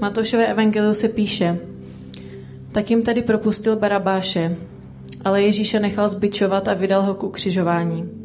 Matoušové 0.00 0.46
evangeliu 0.46 0.94
se 0.94 1.08
píše, 1.08 1.58
tak 2.72 2.90
jim 2.90 3.02
tedy 3.02 3.22
propustil 3.22 3.76
Barabáše, 3.76 4.56
ale 5.24 5.42
Ježíše 5.42 5.80
nechal 5.80 6.08
zbičovat 6.08 6.68
a 6.68 6.74
vydal 6.74 7.02
ho 7.02 7.14
k 7.14 7.22
ukřižování. 7.24 8.17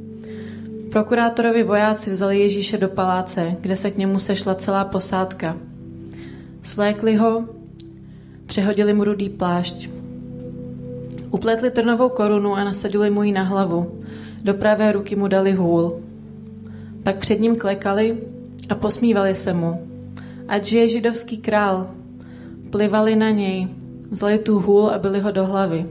Prokurátorovi 0.94 1.64
vojáci 1.64 2.12
vzali 2.12 2.40
Ježíše 2.40 2.78
do 2.78 2.90
paláce, 2.90 3.58
kde 3.62 3.76
se 3.76 3.92
k 3.92 3.98
němu 3.98 4.20
sešla 4.20 4.56
celá 4.56 4.86
posádka. 4.86 5.58
Svlékli 6.62 7.16
ho, 7.16 7.50
přehodili 8.46 8.94
mu 8.94 9.04
rudý 9.04 9.30
plášť. 9.30 9.90
Upletli 11.32 11.72
trnovou 11.72 12.10
korunu 12.10 12.54
a 12.54 12.64
nasadili 12.64 13.10
mu 13.10 13.24
ji 13.24 13.32
na 13.32 13.44
hlavu. 13.44 14.04
Do 14.44 14.54
pravé 14.54 14.92
ruky 14.92 15.16
mu 15.16 15.28
dali 15.28 15.52
hůl. 15.52 16.02
Pak 17.04 17.18
před 17.18 17.40
ním 17.40 17.56
klekali 17.56 18.18
a 18.70 18.76
posmívali 18.76 19.36
se 19.36 19.54
mu. 19.54 19.88
Ať 20.48 20.72
je 20.72 20.88
židovský 20.88 21.38
král. 21.38 21.90
Plivali 22.70 23.16
na 23.16 23.30
něj, 23.30 23.68
vzali 24.12 24.40
tu 24.40 24.60
hůl 24.60 24.90
a 24.90 25.00
byli 25.00 25.20
ho 25.20 25.32
do 25.32 25.46
hlavy. 25.46 25.86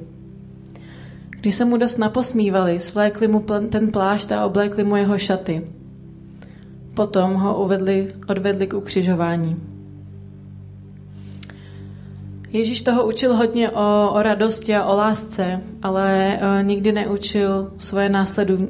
Když 1.42 1.54
se 1.54 1.64
mu 1.64 1.76
dost 1.76 1.98
naposmívali, 1.98 2.80
svlékli 2.80 3.28
mu 3.28 3.42
ten 3.68 3.90
plášť 3.90 4.32
a 4.32 4.46
oblékli 4.46 4.84
mu 4.84 4.96
jeho 4.96 5.18
šaty. 5.18 5.66
Potom 6.94 7.34
ho 7.34 7.64
uvedli, 7.64 8.14
odvedli 8.28 8.66
k 8.66 8.74
ukřižování. 8.74 9.56
Ježíš 12.52 12.82
toho 12.82 13.06
učil 13.06 13.34
hodně 13.34 13.70
o, 13.70 14.10
o 14.14 14.22
radosti 14.22 14.74
a 14.74 14.84
o 14.84 14.96
lásce, 14.96 15.60
ale 15.82 16.38
o, 16.38 16.46
e, 16.46 16.62
nikdy 16.62 16.92
neučil 16.92 17.72
svoje 17.78 18.08
následov, 18.08 18.60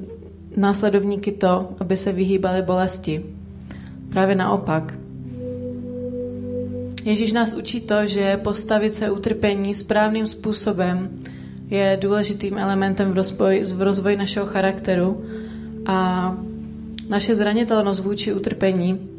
následovníky 0.56 1.32
to, 1.32 1.68
aby 1.80 1.96
se 1.96 2.12
vyhýbali 2.12 2.62
bolesti. 2.62 3.24
Právě 4.10 4.34
naopak. 4.34 4.94
Ježíš 7.04 7.32
nás 7.32 7.52
učí 7.52 7.80
to, 7.80 8.06
že 8.06 8.36
postavit 8.36 8.94
se 8.94 9.10
utrpení 9.10 9.74
správným 9.74 10.26
způsobem 10.26 11.10
je 11.72 11.98
důležitým 12.00 12.58
elementem 12.58 13.10
v 13.10 13.14
rozvoji, 13.14 13.64
v 13.64 13.82
rozvoji 13.82 14.16
našeho 14.16 14.46
charakteru 14.46 15.24
a 15.86 16.36
naše 17.08 17.34
zranitelnost 17.34 18.04
vůči 18.04 18.32
utrpení 18.32 19.12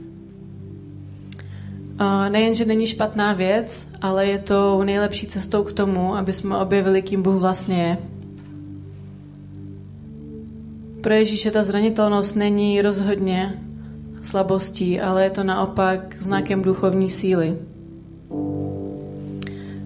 nejen, 2.29 2.55
že 2.55 2.65
není 2.65 2.87
špatná 2.87 3.33
věc, 3.33 3.87
ale 4.01 4.25
je 4.25 4.39
to 4.39 4.83
nejlepší 4.83 5.27
cestou 5.27 5.63
k 5.63 5.71
tomu, 5.71 6.15
aby 6.15 6.33
jsme 6.33 6.57
objevili, 6.57 7.01
kým 7.01 7.23
Bůh 7.23 7.41
vlastně 7.41 7.83
je. 7.83 7.97
Pro 11.01 11.13
Ježíše 11.13 11.51
ta 11.51 11.63
zranitelnost 11.63 12.35
není 12.35 12.81
rozhodně 12.81 13.59
slabostí, 14.21 15.01
ale 15.01 15.23
je 15.23 15.29
to 15.29 15.43
naopak 15.43 16.15
znakem 16.21 16.61
duchovní 16.61 17.09
síly. 17.09 17.57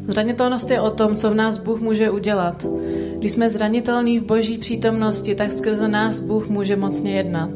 Zranitelnost 0.08 0.72
je 0.72 0.82
o 0.82 0.92
tom, 0.92 1.16
co 1.16 1.32
v 1.32 1.36
nás 1.36 1.58
Bůh 1.58 1.82
může 1.82 2.10
udělat. 2.10 2.66
Když 3.18 3.32
jsme 3.32 3.50
zranitelní 3.50 4.20
v 4.20 4.26
boží 4.26 4.58
přítomnosti, 4.58 5.36
tak 5.36 5.52
skrze 5.52 5.88
nás 5.88 6.20
Bůh 6.20 6.50
může 6.50 6.76
mocně 6.76 7.12
jednat. 7.12 7.50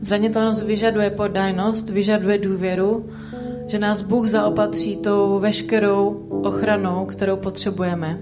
Zranitelnost 0.00 0.62
vyžaduje 0.62 1.10
poddajnost, 1.10 1.90
vyžaduje 1.90 2.38
důvěru, 2.38 3.06
že 3.66 3.78
nás 3.78 4.02
Bůh 4.02 4.28
zaopatří 4.28 4.96
tou 4.96 5.38
veškerou 5.38 6.26
ochranou, 6.44 7.04
kterou 7.04 7.36
potřebujeme. 7.36 8.18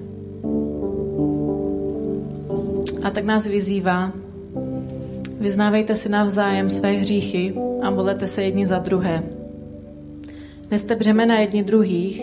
A 3.02 3.10
tak 3.10 3.24
nás 3.24 3.46
vyzývá, 3.46 4.12
vyznávejte 5.40 5.96
si 5.96 6.08
navzájem 6.08 6.70
své 6.70 6.92
hříchy 6.92 7.54
a 7.82 7.90
modlete 7.90 8.28
se 8.28 8.42
jedni 8.42 8.66
za 8.66 8.78
druhé. 8.78 9.22
Neste 10.70 10.96
břemena 10.96 11.38
jedni 11.38 11.62
druhých, 11.62 12.22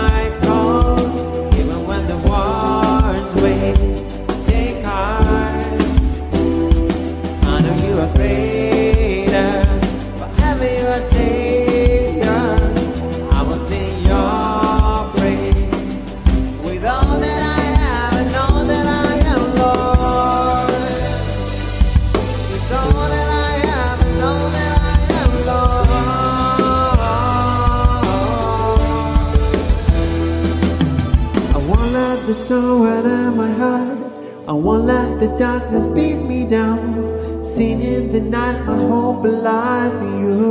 storm 32.51 33.37
my 33.37 33.49
heart. 33.49 33.97
I 34.45 34.51
won't 34.51 34.83
let 34.83 35.21
the 35.21 35.29
darkness 35.37 35.85
beat 35.85 36.19
me 36.31 36.45
down. 36.45 36.81
Seen 37.45 37.81
in 37.81 38.11
the 38.11 38.19
night 38.19 38.65
my 38.65 38.75
hope 38.75 39.23
alive 39.23 39.93
for 39.99 40.11
you. 40.23 40.41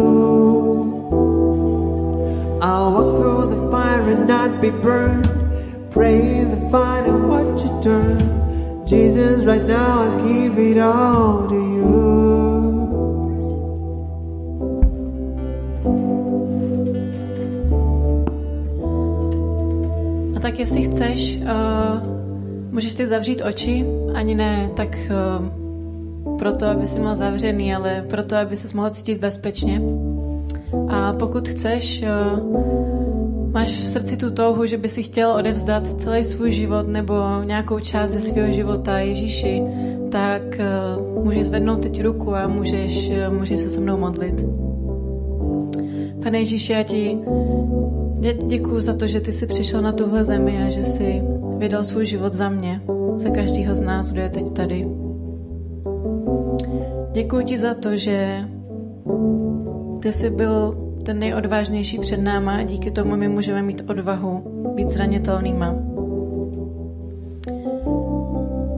I'll 2.62 2.90
walk 2.94 3.10
through 3.16 3.44
the 3.54 3.60
fire 3.70 4.00
and 4.12 4.26
not 4.26 4.62
be 4.62 4.70
burned. 4.70 5.28
Pray 5.90 6.38
in 6.40 6.48
the 6.54 6.70
fight 6.70 7.04
and 7.06 7.28
watch 7.28 7.60
it 7.68 7.76
turn. 7.82 8.18
Jesus, 8.86 9.44
right 9.44 9.64
now 9.64 9.92
I 10.06 10.08
give 10.26 10.58
it 10.58 10.78
all 10.78 11.48
to 11.50 11.54
you. 11.54 12.39
Tak 20.50 20.58
jestli 20.58 20.82
chceš, 20.82 21.38
uh, 21.42 21.46
můžeš 22.70 22.94
ty 22.94 23.06
zavřít 23.06 23.42
oči, 23.42 23.86
ani 24.14 24.34
ne 24.34 24.70
tak 24.74 24.98
uh, 25.10 26.38
proto, 26.38 26.66
aby 26.66 26.86
si 26.86 26.98
měl 26.98 27.16
zavřený, 27.16 27.74
ale 27.74 28.04
proto, 28.10 28.36
aby 28.36 28.56
se 28.56 28.76
mohl 28.76 28.90
cítit 28.90 29.18
bezpečně. 29.18 29.82
A 30.88 31.12
pokud 31.12 31.48
chceš, 31.48 32.02
uh, 32.02 33.52
máš 33.52 33.68
v 33.68 33.88
srdci 33.88 34.16
tu 34.16 34.30
touhu, 34.30 34.66
že 34.66 34.78
by 34.78 34.88
si 34.88 35.02
chtěl 35.02 35.30
odevzdat 35.30 35.86
celý 35.86 36.24
svůj 36.24 36.50
život 36.50 36.88
nebo 36.88 37.14
nějakou 37.44 37.80
část 37.80 38.10
ze 38.10 38.20
svého 38.20 38.50
života 38.50 38.98
Ježíši, 38.98 39.62
tak 40.10 40.42
uh, 40.42 41.24
můžeš 41.24 41.46
zvednout 41.46 41.82
teď 41.82 42.02
ruku 42.02 42.34
a 42.34 42.46
můžeš, 42.46 43.10
uh, 43.10 43.38
můžeš 43.38 43.60
se 43.60 43.70
se 43.70 43.80
mnou 43.80 43.96
modlit. 43.96 44.44
Pane 46.22 46.38
Ježíši, 46.38 46.72
já 46.72 46.82
ti 46.82 47.18
dě- 48.20 48.46
děkuju 48.46 48.80
za 48.80 48.94
to, 48.94 49.06
že 49.06 49.20
ty 49.20 49.32
jsi 49.32 49.46
přišel 49.46 49.82
na 49.82 49.92
tuhle 49.92 50.24
zemi 50.24 50.62
a 50.66 50.68
že 50.68 50.84
jsi 50.84 51.22
vydal 51.58 51.84
svůj 51.84 52.06
život 52.06 52.32
za 52.32 52.48
mě, 52.48 52.82
za 53.16 53.30
každého 53.30 53.74
z 53.74 53.80
nás, 53.80 54.12
kdo 54.12 54.20
je 54.20 54.28
teď 54.28 54.52
tady. 54.52 54.88
Děkuji 57.12 57.44
ti 57.44 57.58
za 57.58 57.74
to, 57.74 57.96
že 57.96 58.44
ty 60.02 60.12
jsi 60.12 60.30
byl 60.30 60.76
ten 61.02 61.18
nejodvážnější 61.18 61.98
před 61.98 62.16
náma 62.16 62.52
a 62.52 62.62
díky 62.62 62.90
tomu 62.90 63.16
my 63.16 63.28
můžeme 63.28 63.62
mít 63.62 63.90
odvahu 63.90 64.42
být 64.74 64.88
zranitelnýma. 64.88 65.74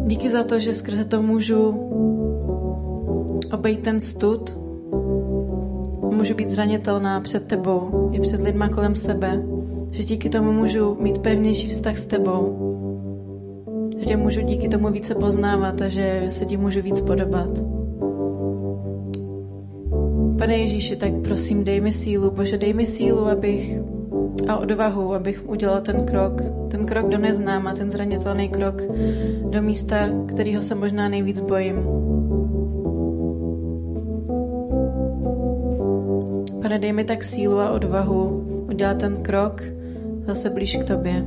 Díky 0.07 0.31
za 0.31 0.45
to, 0.45 0.59
že 0.59 0.75
skrze 0.75 1.05
to 1.05 1.23
můžu 1.23 1.71
obejít 3.53 3.81
ten 3.81 4.01
stud, 4.01 4.59
můžu 6.23 6.35
být 6.35 6.51
zranitelná 6.51 7.21
před 7.21 7.49
tebou 7.49 8.11
i 8.13 8.21
před 8.21 8.41
lidma 8.43 8.69
kolem 8.69 8.97
sebe, 8.97 9.43
že 9.91 10.05
díky 10.05 10.29
tomu 10.29 10.53
můžu 10.53 10.97
mít 11.01 11.19
pevnější 11.19 11.69
vztah 11.69 11.99
s 11.99 12.07
tebou, 12.07 12.59
že 13.99 14.07
tě 14.07 14.17
můžu 14.17 14.41
díky 14.41 14.69
tomu 14.69 14.91
více 14.91 15.15
poznávat 15.15 15.83
a 15.83 15.89
že 15.89 16.27
se 16.29 16.45
ti 16.45 16.57
můžu 16.57 16.83
víc 16.83 17.01
podobat. 17.01 17.49
Pane 20.39 20.57
Ježíši, 20.57 20.97
tak 20.97 21.13
prosím, 21.25 21.65
dej 21.65 21.81
mi 21.81 21.93
sílu, 21.93 22.31
Bože, 22.31 22.59
dej 22.59 22.73
mi 22.73 22.87
sílu, 22.87 23.27
abych 23.27 23.79
a 24.49 24.57
odvahu, 24.57 25.15
abych 25.15 25.49
udělal 25.49 25.81
ten 25.81 26.07
krok, 26.07 26.43
ten 26.71 26.87
krok 26.87 27.09
do 27.09 27.19
neznáma, 27.19 27.75
ten 27.75 27.91
zranitelný 27.91 28.49
krok 28.49 28.83
do 29.51 29.63
místa, 29.63 29.97
kterého 30.27 30.63
se 30.63 30.75
možná 30.75 31.09
nejvíc 31.09 31.41
bojím. 31.41 31.77
Pane, 36.73 36.81
dej 36.81 36.93
mi 36.93 37.05
tak 37.05 37.21
sílu 37.25 37.61
a 37.61 37.71
odvahu 37.71 38.45
udělat 38.73 38.99
ten 38.99 39.23
krok 39.23 39.63
zase 40.25 40.51
blíž 40.51 40.77
k 40.77 40.85
tobě. 40.85 41.25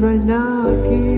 Right 0.00 0.20
now 0.20 0.68
I 0.68 0.76
give 0.90 1.15